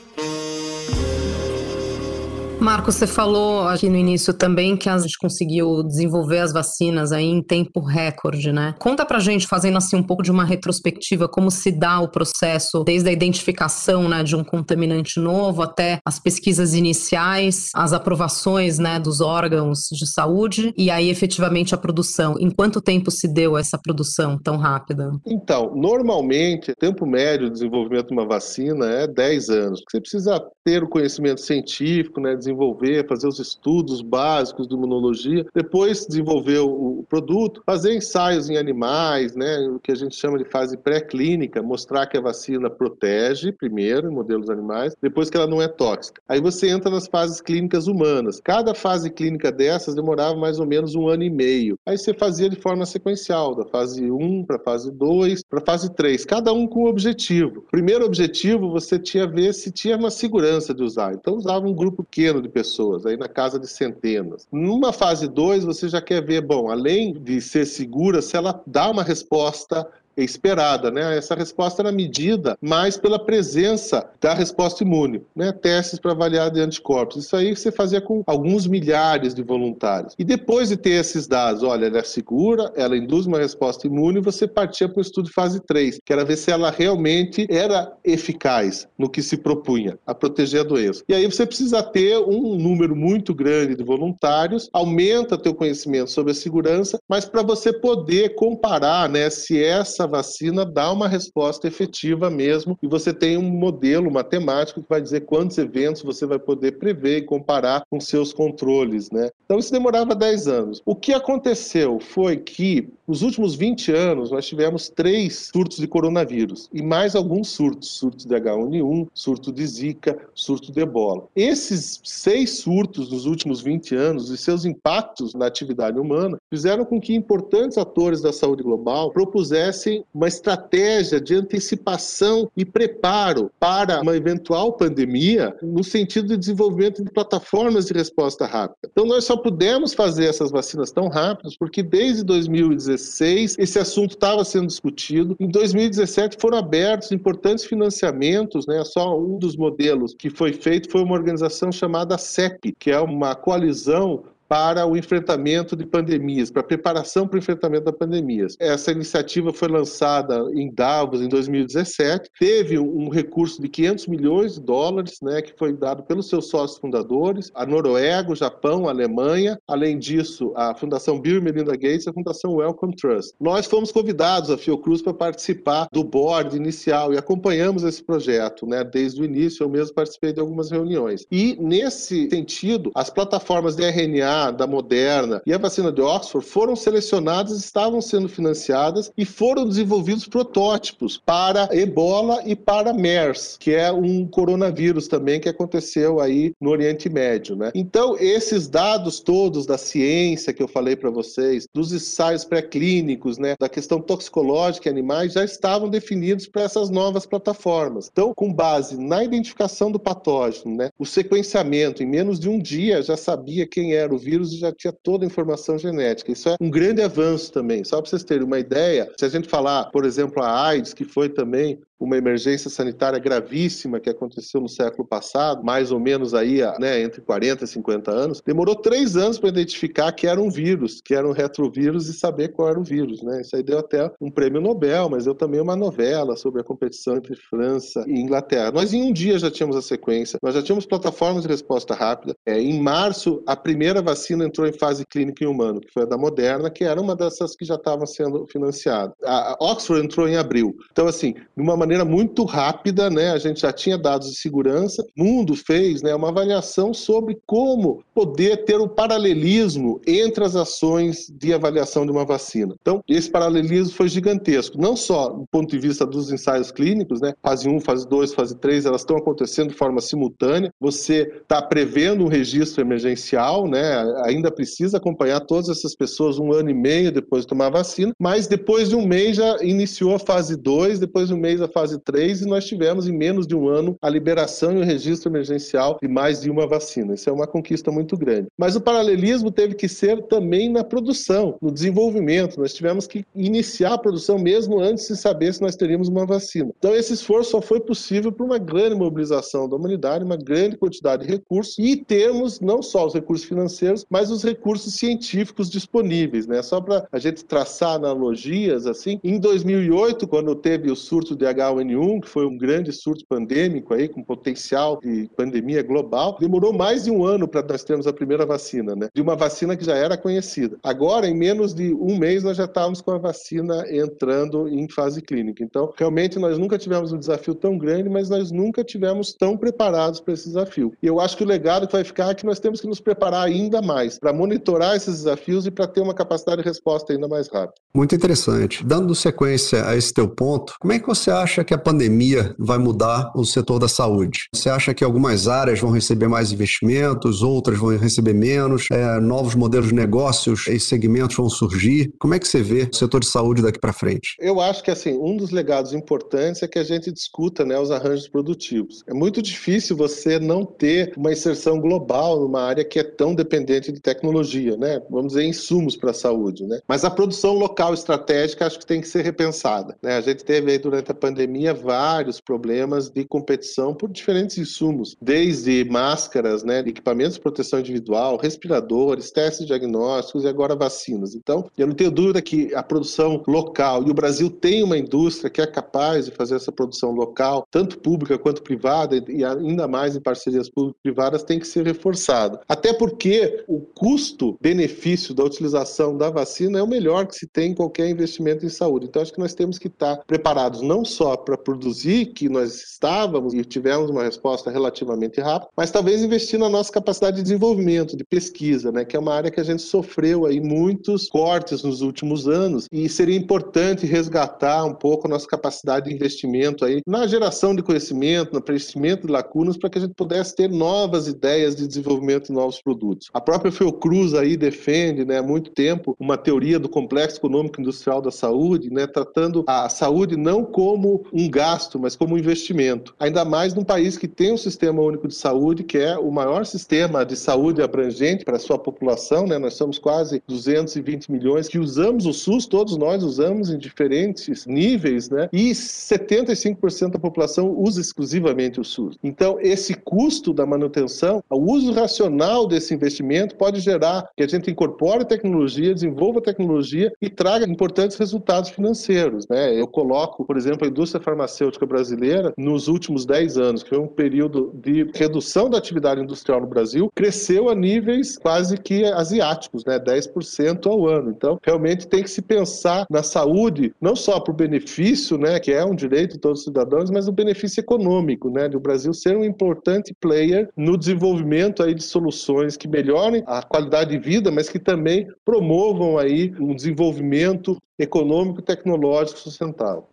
Marco, 2.59 2.91
você 2.91 3.05
falou 3.05 3.67
aqui 3.67 3.87
no 3.87 3.95
início 3.95 4.33
também 4.33 4.75
que 4.75 4.89
a 4.89 4.97
gente 4.97 5.17
conseguiu 5.19 5.83
desenvolver 5.83 6.39
as 6.39 6.51
vacinas 6.51 7.11
aí 7.11 7.25
em 7.25 7.41
tempo 7.41 7.79
recorde, 7.79 8.51
né? 8.51 8.73
Conta 8.79 9.05
pra 9.05 9.19
gente, 9.19 9.47
fazendo 9.47 9.77
assim 9.77 9.95
um 9.95 10.03
pouco 10.03 10.23
de 10.23 10.31
uma 10.31 10.43
retrospectiva, 10.43 11.29
como 11.29 11.51
se 11.51 11.71
dá 11.71 11.99
o 11.99 12.09
processo 12.09 12.83
desde 12.83 13.09
a 13.09 13.11
identificação 13.11 14.09
né, 14.09 14.23
de 14.23 14.35
um 14.35 14.43
contaminante 14.43 15.19
novo 15.19 15.61
até 15.61 15.99
as 16.05 16.19
pesquisas 16.19 16.73
iniciais, 16.73 17.69
as 17.75 17.93
aprovações 17.93 18.79
né, 18.79 18.99
dos 18.99 19.21
órgãos 19.21 19.87
de 19.91 20.11
saúde 20.11 20.73
e 20.75 20.89
aí 20.89 21.09
efetivamente 21.09 21.75
a 21.75 21.77
produção. 21.77 22.35
Em 22.39 22.49
quanto 22.49 22.81
tempo 22.81 23.11
se 23.11 23.27
deu 23.27 23.55
essa 23.55 23.77
produção 23.77 24.37
tão 24.37 24.57
rápida? 24.57 25.11
Então, 25.25 25.73
normalmente, 25.75 26.71
o 26.71 26.75
tempo 26.75 27.05
médio 27.05 27.47
de 27.47 27.53
desenvolvimento 27.53 28.07
de 28.07 28.13
uma 28.13 28.27
vacina 28.27 28.87
é 28.87 29.07
10 29.07 29.49
anos. 29.49 29.83
Você 29.87 30.01
precisa 30.01 30.41
ter 30.65 30.83
o 30.83 30.89
conhecimento 30.89 31.39
científico, 31.39 32.19
né, 32.19 32.35
desenvolver, 32.57 33.07
fazer 33.07 33.27
os 33.27 33.39
estudos 33.39 34.01
básicos 34.01 34.67
de 34.67 34.73
imunologia, 34.73 35.45
depois 35.53 36.05
desenvolver 36.07 36.59
o 36.59 37.05
produto, 37.07 37.61
fazer 37.65 37.95
ensaios 37.95 38.49
em 38.49 38.57
animais, 38.57 39.35
né, 39.35 39.59
o 39.69 39.79
que 39.79 39.91
a 39.91 39.95
gente 39.95 40.15
chama 40.15 40.37
de 40.37 40.45
fase 40.45 40.75
pré-clínica, 40.75 41.61
mostrar 41.61 42.07
que 42.07 42.17
a 42.17 42.21
vacina 42.21 42.69
protege 42.69 43.51
primeiro 43.51 44.09
em 44.09 44.13
modelos 44.13 44.49
animais, 44.49 44.95
depois 45.01 45.29
que 45.29 45.37
ela 45.37 45.47
não 45.47 45.61
é 45.61 45.67
tóxica. 45.67 46.21
Aí 46.27 46.41
você 46.41 46.69
entra 46.69 46.89
nas 46.89 47.07
fases 47.07 47.39
clínicas 47.39 47.87
humanas. 47.87 48.41
Cada 48.43 48.73
fase 48.73 49.09
clínica 49.09 49.51
dessas 49.51 49.95
demorava 49.95 50.35
mais 50.35 50.59
ou 50.59 50.65
menos 50.65 50.95
um 50.95 51.07
ano 51.07 51.23
e 51.23 51.29
meio. 51.29 51.77
Aí 51.85 51.97
você 51.97 52.13
fazia 52.13 52.49
de 52.49 52.55
forma 52.55 52.85
sequencial, 52.85 53.55
da 53.55 53.65
fase 53.65 54.09
1 54.09 54.45
para 54.45 54.59
fase 54.59 54.91
2, 54.91 55.43
para 55.43 55.61
fase 55.61 55.93
3, 55.93 56.25
cada 56.25 56.51
um 56.51 56.67
com 56.67 56.85
um 56.85 56.87
objetivo. 56.87 57.65
Primeiro 57.69 58.05
objetivo, 58.05 58.71
você 58.71 58.97
tinha 58.97 59.27
ver 59.27 59.53
se 59.53 59.71
tinha 59.71 59.97
uma 59.97 60.09
segurança 60.09 60.73
de 60.73 60.83
usar. 60.83 61.13
Então 61.13 61.35
usava 61.35 61.67
um 61.67 61.73
grupo 61.73 62.03
pequeno 62.03 62.36
de 62.41 62.49
pessoas, 62.49 63.05
aí 63.05 63.17
na 63.17 63.27
casa 63.27 63.59
de 63.59 63.67
centenas. 63.67 64.47
Numa 64.51 64.93
fase 64.93 65.27
2, 65.27 65.63
você 65.63 65.87
já 65.89 66.01
quer 66.01 66.23
ver, 66.23 66.41
bom, 66.41 66.69
além 66.69 67.13
de 67.13 67.41
ser 67.41 67.65
segura, 67.65 68.21
se 68.21 68.35
ela 68.35 68.61
dá 68.65 68.89
uma 68.89 69.03
resposta 69.03 69.87
esperada, 70.17 70.91
né? 70.91 71.17
Essa 71.17 71.35
resposta 71.35 71.81
era 71.81 71.91
medida 71.91 72.57
mais 72.61 72.97
pela 72.97 73.19
presença 73.19 74.09
da 74.19 74.33
resposta 74.33 74.83
imune, 74.83 75.21
né? 75.35 75.51
Testes 75.51 75.99
para 75.99 76.11
avaliar 76.11 76.49
de 76.49 76.59
anticorpos. 76.59 77.25
Isso 77.25 77.35
aí 77.35 77.55
você 77.55 77.71
fazia 77.71 78.01
com 78.01 78.23
alguns 78.25 78.67
milhares 78.67 79.33
de 79.33 79.43
voluntários. 79.43 80.13
E 80.17 80.23
depois 80.23 80.69
de 80.69 80.77
ter 80.77 80.91
esses 80.91 81.27
dados, 81.27 81.63
olha, 81.63 81.85
ela 81.85 81.99
é 81.99 82.03
segura, 82.03 82.71
ela 82.75 82.97
induz 82.97 83.25
uma 83.25 83.37
resposta 83.37 83.87
imune, 83.87 84.19
você 84.19 84.47
partia 84.47 84.89
para 84.89 84.99
o 84.99 85.01
estudo 85.01 85.31
fase 85.31 85.59
3, 85.59 85.99
que 86.03 86.13
era 86.13 86.25
ver 86.25 86.37
se 86.37 86.51
ela 86.51 86.71
realmente 86.71 87.45
era 87.49 87.93
eficaz 88.03 88.87
no 88.97 89.09
que 89.09 89.21
se 89.21 89.37
propunha, 89.37 89.97
a 90.05 90.15
proteger 90.15 90.61
a 90.61 90.63
doença. 90.63 91.03
E 91.07 91.13
aí 91.13 91.25
você 91.25 91.45
precisa 91.45 91.83
ter 91.83 92.17
um 92.19 92.55
número 92.55 92.95
muito 92.95 93.33
grande 93.33 93.75
de 93.75 93.83
voluntários, 93.83 94.69
aumenta 94.73 95.37
teu 95.37 95.53
conhecimento 95.53 96.11
sobre 96.11 96.31
a 96.31 96.35
segurança, 96.35 96.99
mas 97.07 97.25
para 97.25 97.43
você 97.43 97.71
poder 97.71 98.35
comparar, 98.35 99.09
né, 99.09 99.29
se 99.29 99.61
essa 99.61 100.06
vacina 100.07 100.65
dá 100.65 100.91
uma 100.91 101.07
resposta 101.07 101.67
efetiva 101.67 102.29
mesmo 102.29 102.77
e 102.81 102.87
você 102.87 103.13
tem 103.13 103.37
um 103.37 103.49
modelo 103.49 104.09
matemático 104.09 104.81
que 104.81 104.89
vai 104.89 105.01
dizer 105.01 105.21
quantos 105.21 105.57
eventos 105.57 106.01
você 106.01 106.25
vai 106.25 106.39
poder 106.39 106.79
prever 106.79 107.17
e 107.19 107.25
comparar 107.25 107.83
com 107.89 107.99
seus 107.99 108.33
controles, 108.33 109.11
né? 109.11 109.29
Então 109.45 109.59
isso 109.59 109.71
demorava 109.71 110.15
10 110.15 110.47
anos. 110.47 110.81
O 110.85 110.95
que 110.95 111.13
aconteceu 111.13 111.99
foi 111.99 112.37
que 112.37 112.89
nos 113.07 113.21
últimos 113.21 113.55
20 113.55 113.91
anos 113.91 114.31
nós 114.31 114.45
tivemos 114.45 114.89
três 114.89 115.49
surtos 115.53 115.77
de 115.77 115.87
coronavírus 115.87 116.69
e 116.73 116.81
mais 116.81 117.15
alguns 117.15 117.49
surtos, 117.49 117.91
surtos 117.91 118.25
de 118.25 118.35
H1N1, 118.35 119.07
surto 119.13 119.51
de 119.51 119.65
Zika, 119.65 120.17
surto 120.33 120.71
de 120.71 120.81
Ebola. 120.81 121.25
Esses 121.35 122.01
seis 122.03 122.59
surtos 122.59 123.07
dos 123.07 123.25
últimos 123.25 123.61
20 123.61 123.95
anos 123.95 124.29
e 124.29 124.37
seus 124.37 124.65
impactos 124.65 125.33
na 125.33 125.45
atividade 125.45 125.99
humana 125.99 126.37
fizeram 126.49 126.85
com 126.85 126.99
que 126.99 127.13
importantes 127.13 127.77
atores 127.77 128.21
da 128.21 128.31
saúde 128.31 128.63
global 128.63 129.11
propusessem 129.11 130.03
uma 130.13 130.27
estratégia 130.27 131.19
de 131.19 131.35
antecipação 131.35 132.49
e 132.55 132.63
preparo 132.63 133.51
para 133.59 134.01
uma 134.01 134.15
eventual 134.15 134.73
pandemia 134.73 135.55
no 135.61 135.83
sentido 135.83 136.29
de 136.29 136.37
desenvolvimento 136.37 137.03
de 137.03 137.11
plataformas 137.11 137.85
de 137.85 137.93
resposta 137.93 138.45
rápida. 138.45 138.89
Então, 138.91 139.05
nós 139.05 139.25
só 139.25 139.35
pudemos 139.35 139.93
fazer 139.93 140.25
essas 140.25 140.51
vacinas 140.51 140.91
tão 140.91 141.07
rápidas 141.07 141.57
porque 141.57 141.83
desde 141.83 142.23
2016 142.23 143.57
esse 143.59 143.79
assunto 143.79 144.11
estava 144.11 144.43
sendo 144.45 144.67
discutido. 144.67 145.35
Em 145.39 145.49
2017 145.49 146.37
foram 146.39 146.57
abertos 146.57 147.11
importantes 147.11 147.65
financiamentos, 147.65 148.65
né? 148.65 148.83
Só 148.85 149.19
um 149.19 149.37
dos 149.37 149.55
modelos 149.55 150.15
que 150.17 150.29
foi 150.29 150.53
feito 150.53 150.89
foi 150.89 151.03
uma 151.03 151.13
organização 151.13 151.71
chamada 151.71 152.17
CEP, 152.17 152.73
que 152.79 152.91
é 152.91 152.99
uma 152.99 153.35
coalizão 153.35 154.23
para 154.47 154.85
o 154.85 154.95
enfrentamento 154.95 155.75
de 155.75 155.85
pandemias, 155.85 156.49
para 156.49 156.61
a 156.61 156.65
preparação 156.65 157.27
para 157.27 157.35
o 157.35 157.39
enfrentamento 157.39 157.85
das 157.85 157.95
pandemias. 157.95 158.55
Essa 158.59 158.91
iniciativa 158.91 159.51
foi 159.51 159.67
lançada 159.67 160.45
em 160.53 160.73
Davos 160.73 161.21
em 161.21 161.27
2017, 161.27 162.29
teve 162.39 162.79
um 162.79 163.09
recurso 163.09 163.61
de 163.61 163.67
500 163.67 164.07
milhões 164.07 164.53
de 164.55 164.61
dólares, 164.61 165.19
né, 165.21 165.41
que 165.41 165.53
foi 165.57 165.73
dado 165.73 166.03
pelos 166.03 166.29
seus 166.29 166.49
sócios 166.49 166.79
fundadores, 166.79 167.51
a 167.53 167.65
Noruega, 167.65 168.31
o 168.31 168.35
Japão, 168.35 168.87
a 168.87 168.91
Alemanha, 168.91 169.59
além 169.67 169.97
disso, 169.97 170.53
a 170.55 170.75
Fundação 170.75 171.19
Bill 171.19 171.37
e 171.37 171.41
Melinda 171.41 171.73
Gates 171.73 172.05
e 172.05 172.09
a 172.09 172.13
Fundação 172.13 172.55
Wellcome 172.55 172.95
Trust. 172.95 173.33
Nós 173.39 173.65
fomos 173.65 173.91
convidados, 173.91 174.49
a 174.49 174.57
Fiocruz, 174.57 175.01
para 175.01 175.13
participar 175.13 175.87
do 175.91 176.03
board 176.03 176.55
inicial 176.55 177.13
e 177.13 177.17
acompanhamos 177.17 177.83
esse 177.83 178.03
projeto, 178.03 178.65
né, 178.65 178.83
desde 178.83 179.21
o 179.21 179.25
início, 179.25 179.63
eu 179.63 179.69
mesmo 179.69 179.93
participei 179.93 180.31
de 180.31 180.39
algumas 180.39 180.71
reuniões. 180.71 181.25
E, 181.31 181.57
nesse 181.59 182.29
sentido, 182.29 182.91
as 182.95 183.09
plataformas 183.09 183.75
de 183.75 183.83
RNA 183.83 184.36
da 184.51 184.67
Moderna 184.67 185.41
e 185.45 185.53
a 185.53 185.57
vacina 185.57 185.91
de 185.91 186.01
Oxford 186.01 186.45
foram 186.45 186.75
selecionadas, 186.75 187.57
estavam 187.57 188.01
sendo 188.01 188.29
financiadas 188.29 189.11
e 189.17 189.25
foram 189.25 189.67
desenvolvidos 189.67 190.27
protótipos 190.27 191.21
para 191.25 191.69
Ebola 191.71 192.41
e 192.45 192.55
para 192.55 192.93
MERS, 192.93 193.57
que 193.59 193.71
é 193.71 193.91
um 193.91 194.25
coronavírus 194.25 195.07
também 195.07 195.39
que 195.39 195.49
aconteceu 195.49 196.19
aí 196.19 196.53
no 196.61 196.69
Oriente 196.69 197.09
Médio, 197.09 197.55
né? 197.55 197.71
Então, 197.73 198.15
esses 198.19 198.67
dados 198.67 199.19
todos 199.19 199.65
da 199.65 199.77
ciência 199.77 200.53
que 200.53 200.61
eu 200.61 200.67
falei 200.67 200.95
para 200.95 201.09
vocês, 201.09 201.67
dos 201.73 201.91
ensaios 201.91 202.45
pré-clínicos, 202.45 203.37
né, 203.37 203.55
da 203.59 203.69
questão 203.69 203.99
toxicológica 203.99 204.89
em 204.89 204.91
animais 204.91 205.33
já 205.33 205.43
estavam 205.43 205.89
definidos 205.89 206.47
para 206.47 206.63
essas 206.63 206.89
novas 206.89 207.25
plataformas. 207.25 208.09
Então, 208.11 208.33
com 208.33 208.53
base 208.53 208.97
na 208.97 209.23
identificação 209.23 209.91
do 209.91 209.99
patógeno, 209.99 210.75
né, 210.75 210.89
o 210.97 211.05
sequenciamento 211.05 212.03
em 212.03 212.05
menos 212.05 212.39
de 212.39 212.49
um 212.49 212.59
dia 212.59 213.01
já 213.01 213.17
sabia 213.17 213.67
quem 213.67 213.93
era 213.93 214.13
o 214.13 214.17
vírus 214.27 214.51
já 214.57 214.73
tinha 214.73 214.91
toda 214.91 215.25
a 215.25 215.27
informação 215.27 215.77
genética. 215.77 216.33
Isso 216.33 216.49
é 216.49 216.55
um 216.59 216.69
grande 216.69 217.01
avanço 217.01 217.51
também. 217.51 217.85
Só 217.85 218.01
para 218.01 218.09
vocês 218.09 218.25
terem 218.25 218.43
uma 218.43 218.59
ideia, 218.59 219.09
se 219.17 219.23
a 219.23 219.29
gente 219.29 219.47
falar, 219.47 219.85
por 219.85 220.03
exemplo, 220.03 220.43
a 220.43 220.67
AIDS, 220.67 220.93
que 220.93 221.05
foi 221.05 221.29
também 221.29 221.79
uma 221.99 222.17
emergência 222.17 222.69
sanitária 222.69 223.19
gravíssima 223.19 223.99
que 223.99 224.09
aconteceu 224.09 224.61
no 224.61 224.69
século 224.69 225.07
passado, 225.07 225.63
mais 225.63 225.91
ou 225.91 225.99
menos 225.99 226.33
aí 226.33 226.61
né, 226.79 227.01
entre 227.01 227.21
40 227.21 227.63
e 227.63 227.67
50 227.67 228.11
anos, 228.11 228.41
demorou 228.45 228.75
três 228.75 229.15
anos 229.15 229.39
para 229.39 229.49
identificar 229.49 230.11
que 230.11 230.27
era 230.27 230.41
um 230.41 230.49
vírus, 230.49 231.01
que 231.03 231.15
era 231.15 231.27
um 231.27 231.31
retrovírus 231.31 232.07
e 232.07 232.13
saber 232.13 232.49
qual 232.49 232.69
era 232.69 232.79
o 232.79 232.83
vírus. 232.83 233.21
Né? 233.21 233.41
Isso 233.41 233.55
aí 233.55 233.63
deu 233.63 233.79
até 233.79 234.11
um 234.21 234.29
prêmio 234.29 234.61
Nobel, 234.61 235.09
mas 235.09 235.25
deu 235.25 235.35
também 235.35 235.59
uma 235.59 235.75
novela 235.75 236.35
sobre 236.35 236.61
a 236.61 236.63
competição 236.63 237.17
entre 237.17 237.35
França 237.35 238.03
e 238.07 238.19
Inglaterra. 238.19 238.71
Nós 238.71 238.93
em 238.93 239.03
um 239.03 239.13
dia 239.13 239.39
já 239.39 239.49
tínhamos 239.49 239.75
a 239.75 239.81
sequência, 239.81 240.39
nós 240.41 240.53
já 240.53 240.61
tínhamos 240.61 240.85
plataformas 240.85 241.43
de 241.43 241.49
resposta 241.49 241.93
rápida. 241.93 242.35
É, 242.45 242.59
em 242.59 242.79
março, 242.79 243.41
a 243.45 243.55
primeira 243.55 244.01
vacina 244.01 244.45
entrou 244.45 244.67
em 244.67 244.73
fase 244.73 245.05
clínica 245.05 245.43
em 245.43 245.47
humano, 245.47 245.81
que 245.81 245.91
foi 245.91 246.03
a 246.03 246.05
da 246.05 246.17
Moderna, 246.17 246.69
que 246.69 246.83
era 246.83 247.01
uma 247.01 247.15
dessas 247.15 247.55
que 247.55 247.65
já 247.65 247.75
estavam 247.75 248.05
sendo 248.05 248.45
financiadas. 248.47 249.15
A 249.23 249.57
Oxford 249.59 250.03
entrou 250.03 250.27
em 250.27 250.37
abril. 250.37 250.75
Então, 250.91 251.07
assim, 251.07 251.33
de 251.33 251.61
uma 251.61 251.75
maneira 251.75 251.86
muito 252.05 252.43
rápida, 252.43 253.09
né, 253.09 253.31
a 253.31 253.37
gente 253.37 253.61
já 253.61 253.71
tinha 253.71 253.97
dados 253.97 254.29
de 254.29 254.37
segurança. 254.37 255.05
O 255.17 255.23
mundo 255.23 255.55
fez 255.55 256.01
né, 256.01 256.13
uma 256.15 256.29
avaliação 256.29 256.93
sobre 256.93 257.37
como 257.45 258.03
poder 258.13 258.65
ter 258.65 258.79
o 258.79 258.85
um 258.85 258.87
paralelismo 258.87 259.99
entre 260.07 260.43
as 260.43 260.55
ações 260.55 261.27
de 261.29 261.53
avaliação 261.53 262.05
de 262.05 262.11
uma 262.11 262.25
vacina. 262.25 262.75
Então, 262.81 263.03
esse 263.07 263.29
paralelismo 263.29 263.93
foi 263.93 264.07
gigantesco, 264.07 264.79
não 264.79 264.95
só 264.95 265.29
do 265.29 265.45
ponto 265.51 265.69
de 265.69 265.79
vista 265.79 266.05
dos 266.05 266.31
ensaios 266.31 266.71
clínicos, 266.71 267.21
né, 267.21 267.33
fase 267.43 267.67
1, 267.67 267.79
fase 267.81 268.07
2, 268.07 268.33
fase 268.33 268.57
3, 268.57 268.85
elas 268.85 269.01
estão 269.01 269.17
acontecendo 269.17 269.69
de 269.69 269.75
forma 269.75 270.01
simultânea. 270.01 270.73
Você 270.79 271.21
está 271.41 271.61
prevendo 271.61 272.23
um 272.23 272.27
registro 272.27 272.81
emergencial, 272.81 273.67
né, 273.67 274.03
ainda 274.23 274.51
precisa 274.51 274.97
acompanhar 274.97 275.41
todas 275.41 275.69
essas 275.69 275.95
pessoas 275.95 276.39
um 276.39 276.51
ano 276.51 276.69
e 276.69 276.73
meio 276.73 277.11
depois 277.11 277.43
de 277.43 277.47
tomar 277.47 277.67
a 277.67 277.71
vacina, 277.71 278.13
mas 278.19 278.47
depois 278.47 278.89
de 278.89 278.95
um 278.95 279.05
mês 279.05 279.37
já 279.37 279.57
iniciou 279.61 280.15
a 280.15 280.19
fase 280.19 280.55
2, 280.55 280.99
depois 280.99 281.27
de 281.27 281.33
um 281.33 281.37
mês 281.37 281.61
a 281.61 281.67
fase 281.77 281.99
3 281.99 282.41
e 282.41 282.45
nós 282.47 282.65
tivemos 282.65 283.07
em 283.07 283.15
menos 283.15 283.45
de 283.45 283.55
um 283.55 283.67
ano 283.67 283.95
a 284.01 284.09
liberação 284.09 284.75
e 284.75 284.81
o 284.81 284.83
registro 284.83 285.29
emergencial 285.29 285.99
de 286.01 286.07
mais 286.07 286.41
de 286.41 286.49
uma 286.49 286.65
vacina. 286.65 287.13
Isso 287.13 287.29
é 287.29 287.33
uma 287.33 287.45
conquista 287.45 287.91
muito 287.91 288.17
grande. 288.17 288.47
Mas 288.57 288.75
o 288.75 288.81
paralelismo 288.81 289.51
teve 289.51 289.75
que 289.75 289.87
ser 289.87 290.23
também 290.23 290.71
na 290.71 290.83
produção, 290.83 291.55
no 291.61 291.71
desenvolvimento. 291.71 292.59
Nós 292.59 292.73
tivemos 292.73 293.05
que 293.05 293.23
iniciar 293.35 293.93
a 293.93 293.97
produção 293.99 294.39
mesmo 294.39 294.79
antes 294.79 295.07
de 295.07 295.15
saber 295.15 295.53
se 295.53 295.61
nós 295.61 295.75
teríamos 295.75 296.07
uma 296.07 296.25
vacina. 296.25 296.71
Então 296.79 296.95
esse 296.95 297.13
esforço 297.13 297.51
só 297.51 297.61
foi 297.61 297.79
possível 297.79 298.31
por 298.31 298.43
uma 298.43 298.57
grande 298.57 298.95
mobilização 298.95 299.69
da 299.69 299.75
humanidade, 299.75 300.23
uma 300.23 300.35
grande 300.35 300.77
quantidade 300.77 301.27
de 301.27 301.31
recursos 301.31 301.77
e 301.77 301.95
termos 301.95 302.59
não 302.59 302.81
só 302.81 303.05
os 303.05 303.13
recursos 303.13 303.47
financeiros, 303.47 304.03
mas 304.09 304.31
os 304.31 304.43
recursos 304.43 304.95
científicos 304.95 305.69
disponíveis, 305.69 306.47
né? 306.47 306.63
Só 306.63 306.81
para 306.81 307.07
a 307.11 307.19
gente 307.19 307.45
traçar 307.45 307.93
analogias 307.93 308.87
assim, 308.87 309.19
em 309.23 309.39
2008, 309.39 310.27
quando 310.27 310.55
teve 310.55 310.89
o 310.89 310.95
surto 310.95 311.35
de 311.35 311.45
H1N1, 311.71 312.21
que 312.21 312.29
foi 312.29 312.45
um 312.45 312.57
grande 312.57 312.91
surto 312.91 313.25
pandêmico 313.27 313.93
aí 313.93 314.07
com 314.07 314.23
potencial 314.23 314.99
de 314.99 315.29
pandemia 315.35 315.83
global, 315.83 316.37
demorou 316.39 316.73
mais 316.73 317.03
de 317.03 317.11
um 317.11 317.23
ano 317.23 317.47
para 317.47 317.63
nós 317.63 317.83
termos 317.83 318.07
a 318.07 318.13
primeira 318.13 318.45
vacina, 318.45 318.95
né? 318.95 319.09
De 319.13 319.21
uma 319.21 319.35
vacina 319.35 319.75
que 319.75 319.85
já 319.85 319.95
era 319.95 320.17
conhecida. 320.17 320.77
Agora, 320.83 321.27
em 321.27 321.35
menos 321.35 321.73
de 321.73 321.93
um 321.93 322.17
mês, 322.17 322.43
nós 322.43 322.57
já 322.57 322.65
estávamos 322.65 323.01
com 323.01 323.11
a 323.11 323.17
vacina 323.17 323.85
entrando 323.89 324.67
em 324.67 324.89
fase 324.89 325.21
clínica. 325.21 325.63
Então, 325.63 325.93
realmente, 325.97 326.39
nós 326.39 326.57
nunca 326.57 326.77
tivemos 326.77 327.11
um 327.11 327.17
desafio 327.17 327.55
tão 327.55 327.77
grande, 327.77 328.09
mas 328.09 328.29
nós 328.29 328.51
nunca 328.51 328.83
tivemos 328.83 329.33
tão 329.33 329.57
preparados 329.57 330.19
para 330.19 330.33
esse 330.33 330.47
desafio. 330.47 330.93
E 331.01 331.07
eu 331.07 331.19
acho 331.19 331.37
que 331.37 331.43
o 331.43 331.47
legado 331.47 331.87
que 331.87 331.93
vai 331.93 332.03
ficar 332.03 332.31
é 332.31 332.35
que 332.35 332.45
nós 332.45 332.59
temos 332.59 332.81
que 332.81 332.87
nos 332.87 332.99
preparar 332.99 333.45
ainda 333.45 333.81
mais 333.81 334.19
para 334.19 334.33
monitorar 334.33 334.95
esses 334.95 335.15
desafios 335.15 335.65
e 335.65 335.71
para 335.71 335.87
ter 335.87 336.01
uma 336.01 336.13
capacidade 336.13 336.61
de 336.61 336.67
resposta 336.67 337.13
ainda 337.13 337.27
mais 337.27 337.47
rápida. 337.47 337.75
Muito 337.93 338.15
interessante. 338.15 338.85
Dando 338.85 339.13
sequência 339.15 339.87
a 339.87 339.95
esse 339.95 340.13
teu 340.13 340.27
ponto, 340.27 340.75
como 340.79 340.93
é 340.93 340.99
que 340.99 341.07
você 341.07 341.31
acha 341.31 341.56
que 341.63 341.73
a 341.73 341.77
pandemia 341.77 342.55
vai 342.57 342.77
mudar 342.77 343.31
o 343.35 343.45
setor 343.45 343.79
da 343.79 343.87
saúde? 343.87 344.47
Você 344.53 344.69
acha 344.69 344.93
que 344.93 345.03
algumas 345.03 345.47
áreas 345.47 345.79
vão 345.79 345.91
receber 345.91 346.27
mais 346.27 346.51
investimentos, 346.51 347.41
outras 347.41 347.77
vão 347.77 347.97
receber 347.97 348.33
menos, 348.33 348.87
é, 348.91 349.19
novos 349.19 349.55
modelos 349.55 349.87
de 349.87 349.95
negócios 349.95 350.67
e 350.67 350.79
segmentos 350.79 351.35
vão 351.35 351.49
surgir? 351.49 352.11
Como 352.19 352.33
é 352.33 352.39
que 352.39 352.47
você 352.47 352.61
vê 352.61 352.89
o 352.91 352.95
setor 352.95 353.19
de 353.19 353.27
saúde 353.27 353.61
daqui 353.61 353.79
para 353.79 353.93
frente? 353.93 354.35
Eu 354.39 354.59
acho 354.59 354.83
que 354.83 354.91
assim 354.91 355.17
um 355.17 355.35
dos 355.35 355.51
legados 355.51 355.93
importantes 355.93 356.63
é 356.63 356.67
que 356.67 356.79
a 356.79 356.83
gente 356.83 357.11
discuta 357.11 357.65
né, 357.65 357.79
os 357.79 357.91
arranjos 357.91 358.27
produtivos. 358.27 359.03
É 359.07 359.13
muito 359.13 359.41
difícil 359.41 359.95
você 359.95 360.39
não 360.39 360.65
ter 360.65 361.13
uma 361.17 361.31
inserção 361.31 361.79
global 361.79 362.39
numa 362.39 362.61
área 362.61 362.83
que 362.83 362.99
é 362.99 363.03
tão 363.03 363.33
dependente 363.33 363.91
de 363.91 363.99
tecnologia, 363.99 364.77
né? 364.77 365.01
Vamos 365.09 365.33
dizer 365.33 365.45
insumos 365.45 365.95
para 365.95 366.11
a 366.11 366.13
saúde, 366.13 366.65
né? 366.65 366.79
Mas 366.87 367.03
a 367.03 367.09
produção 367.09 367.53
local 367.53 367.93
estratégica 367.93 368.65
acho 368.65 368.79
que 368.79 368.85
tem 368.85 369.01
que 369.01 369.07
ser 369.07 369.23
repensada. 369.23 369.97
Né? 370.01 370.17
A 370.17 370.21
gente 370.21 370.43
teve 370.43 370.71
aí 370.71 370.77
durante 370.77 371.11
a 371.11 371.15
pandemia 371.15 371.46
vários 371.73 372.39
problemas 372.39 373.09
de 373.09 373.25
competição 373.25 373.93
por 373.93 374.09
diferentes 374.09 374.57
insumos, 374.57 375.15
desde 375.21 375.83
máscaras, 375.85 376.63
né, 376.63 376.79
equipamentos 376.79 377.35
de 377.35 377.41
proteção 377.41 377.79
individual, 377.79 378.37
respiradores, 378.37 379.31
testes 379.31 379.67
diagnósticos 379.67 380.43
e 380.43 380.47
agora 380.47 380.75
vacinas. 380.75 381.35
Então, 381.35 381.69
eu 381.77 381.87
não 381.87 381.95
tenho 381.95 382.11
dúvida 382.11 382.41
que 382.41 382.73
a 382.73 382.83
produção 382.83 383.43
local, 383.47 384.07
e 384.07 384.11
o 384.11 384.13
Brasil 384.13 384.49
tem 384.49 384.83
uma 384.83 384.97
indústria 384.97 385.49
que 385.49 385.61
é 385.61 385.67
capaz 385.67 386.25
de 386.25 386.31
fazer 386.31 386.55
essa 386.55 386.71
produção 386.71 387.11
local, 387.11 387.65
tanto 387.69 387.99
pública 387.99 388.37
quanto 388.37 388.61
privada, 388.63 389.23
e 389.27 389.43
ainda 389.43 389.87
mais 389.87 390.15
em 390.15 390.21
parcerias 390.21 390.69
público-privadas, 390.69 391.43
tem 391.43 391.59
que 391.59 391.67
ser 391.67 391.85
reforçado. 391.85 392.59
Até 392.67 392.93
porque 392.93 393.63
o 393.67 393.79
custo-benefício 393.79 395.33
da 395.33 395.43
utilização 395.43 396.17
da 396.17 396.29
vacina 396.29 396.79
é 396.79 396.83
o 396.83 396.87
melhor 396.87 397.27
que 397.27 397.35
se 397.35 397.47
tem 397.47 397.71
em 397.71 397.75
qualquer 397.75 398.09
investimento 398.09 398.65
em 398.65 398.69
saúde. 398.69 399.05
Então, 399.05 399.21
acho 399.21 399.33
que 399.33 399.39
nós 399.39 399.53
temos 399.53 399.77
que 399.77 399.87
estar 399.87 400.17
preparados 400.25 400.81
não 400.81 401.05
só 401.05 401.36
para 401.45 401.57
produzir, 401.57 402.27
que 402.27 402.49
nós 402.49 402.75
estávamos 402.75 403.53
e 403.53 403.63
tivemos 403.63 404.09
uma 404.09 404.23
resposta 404.23 404.69
relativamente 404.69 405.39
rápida, 405.39 405.71
mas 405.75 405.91
talvez 405.91 406.21
investir 406.21 406.59
na 406.59 406.69
nossa 406.69 406.91
capacidade 406.91 407.37
de 407.37 407.43
desenvolvimento, 407.43 408.17
de 408.17 408.23
pesquisa, 408.23 408.91
né, 408.91 409.05
que 409.05 409.15
é 409.15 409.19
uma 409.19 409.33
área 409.33 409.51
que 409.51 409.59
a 409.59 409.63
gente 409.63 409.81
sofreu 409.81 410.45
aí 410.45 410.59
muitos 410.59 411.29
cortes 411.29 411.83
nos 411.83 412.01
últimos 412.01 412.47
anos 412.47 412.87
e 412.91 413.07
seria 413.09 413.37
importante 413.37 414.05
resgatar 414.05 414.85
um 414.85 414.93
pouco 414.93 415.27
a 415.27 415.29
nossa 415.29 415.47
capacidade 415.47 416.09
de 416.09 416.15
investimento 416.15 416.85
aí 416.85 417.01
na 417.05 417.27
geração 417.27 417.75
de 417.75 417.83
conhecimento, 417.83 418.53
no 418.53 418.61
preenchimento 418.61 419.27
de 419.27 419.33
lacunas 419.33 419.77
para 419.77 419.89
que 419.89 419.97
a 419.97 420.01
gente 420.01 420.13
pudesse 420.13 420.55
ter 420.55 420.69
novas 420.69 421.27
ideias 421.27 421.75
de 421.75 421.87
desenvolvimento 421.87 422.47
de 422.47 422.53
novos 422.53 422.81
produtos. 422.81 423.29
A 423.33 423.41
própria 423.41 423.71
Fiocruz 423.71 424.33
aí 424.33 424.57
defende, 424.57 425.25
né, 425.25 425.39
há 425.39 425.43
muito 425.43 425.71
tempo 425.71 426.15
uma 426.19 426.37
teoria 426.37 426.79
do 426.79 426.89
complexo 426.89 427.37
econômico 427.37 427.79
industrial 427.79 428.21
da 428.21 428.31
saúde, 428.31 428.89
né, 428.89 429.07
tratando 429.07 429.63
a 429.67 429.89
saúde 429.89 430.35
não 430.35 430.63
como 430.63 431.16
um 431.31 431.49
gasto, 431.49 431.99
mas 431.99 432.15
como 432.15 432.35
um 432.35 432.37
investimento. 432.37 433.15
Ainda 433.19 433.45
mais 433.45 433.73
num 433.73 433.83
país 433.83 434.17
que 434.17 434.27
tem 434.27 434.53
um 434.53 434.57
sistema 434.57 435.01
único 435.01 435.27
de 435.27 435.35
saúde, 435.35 435.83
que 435.83 435.97
é 435.97 436.17
o 436.17 436.31
maior 436.31 436.65
sistema 436.65 437.25
de 437.25 437.35
saúde 437.35 437.81
abrangente 437.81 438.43
para 438.43 438.57
a 438.57 438.59
sua 438.59 438.77
população, 438.77 439.45
né? 439.47 439.57
Nós 439.57 439.75
somos 439.75 439.97
quase 439.97 440.41
220 440.47 441.31
milhões 441.31 441.67
que 441.67 441.79
usamos 441.79 442.25
o 442.25 442.33
SUS, 442.33 442.65
todos 442.65 442.97
nós 442.97 443.23
usamos 443.23 443.69
em 443.69 443.77
diferentes 443.77 444.65
níveis, 444.65 445.29
né? 445.29 445.49
E 445.51 445.71
75% 445.71 447.11
da 447.11 447.19
população 447.19 447.73
usa 447.77 448.01
exclusivamente 448.01 448.79
o 448.79 448.83
SUS. 448.83 449.17
Então, 449.23 449.57
esse 449.59 449.93
custo 449.93 450.53
da 450.53 450.65
manutenção, 450.65 451.43
o 451.49 451.71
uso 451.71 451.91
racional 451.91 452.67
desse 452.67 452.93
investimento 452.93 453.55
pode 453.55 453.79
gerar 453.79 454.29
que 454.35 454.43
a 454.43 454.47
gente 454.47 454.69
incorpore 454.69 455.25
tecnologia, 455.25 455.93
desenvolva 455.93 456.41
tecnologia 456.41 457.11
e 457.21 457.29
traga 457.29 457.65
importantes 457.65 458.17
resultados 458.17 458.69
financeiros. 458.69 459.47
Né? 459.47 459.79
Eu 459.79 459.87
coloco, 459.87 460.45
por 460.45 460.57
exemplo, 460.57 460.85
a 460.85 460.89
indústria 460.89 461.06
farmacêutica 461.19 461.85
brasileira 461.85 462.53
nos 462.57 462.87
últimos 462.87 463.25
10 463.25 463.57
anos, 463.57 463.83
que 463.83 463.89
foi 463.89 463.99
um 463.99 464.07
período 464.07 464.71
de 464.73 465.09
redução 465.15 465.69
da 465.69 465.77
atividade 465.77 466.21
industrial 466.21 466.61
no 466.61 466.67
Brasil, 466.67 467.09
cresceu 467.15 467.69
a 467.69 467.75
níveis 467.75 468.37
quase 468.37 468.77
que 468.77 469.05
asiáticos, 469.05 469.85
né? 469.85 469.99
10% 469.99 470.87
ao 470.87 471.07
ano. 471.07 471.29
Então, 471.29 471.59
realmente 471.63 472.07
tem 472.07 472.23
que 472.23 472.29
se 472.29 472.41
pensar 472.41 473.05
na 473.09 473.23
saúde, 473.23 473.93
não 474.01 474.15
só 474.15 474.39
para 474.39 474.51
o 474.51 474.55
benefício, 474.55 475.37
né, 475.37 475.59
que 475.59 475.71
é 475.71 475.83
um 475.83 475.95
direito 475.95 476.33
de 476.33 476.39
todos 476.39 476.59
os 476.59 476.65
cidadãos, 476.65 477.09
mas 477.09 477.27
o 477.27 477.31
benefício 477.31 477.79
econômico, 477.79 478.49
né, 478.49 478.67
do 478.67 478.79
Brasil 478.79 479.13
ser 479.13 479.37
um 479.37 479.43
importante 479.43 480.13
player 480.19 480.69
no 480.75 480.97
desenvolvimento 480.97 481.83
aí 481.83 481.93
de 481.93 482.03
soluções 482.03 482.77
que 482.77 482.87
melhorem 482.87 483.43
a 483.45 483.61
qualidade 483.61 484.11
de 484.11 484.17
vida, 484.17 484.51
mas 484.51 484.69
que 484.69 484.79
também 484.79 485.27
promovam 485.45 486.17
aí 486.17 486.53
um 486.59 486.75
desenvolvimento 486.75 487.77
econômico 487.99 488.59
e 488.59 488.63
tecnológico 488.63 489.39
sustentável. 489.39 490.05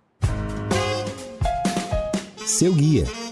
Seu 2.47 2.75
guia. 2.75 3.24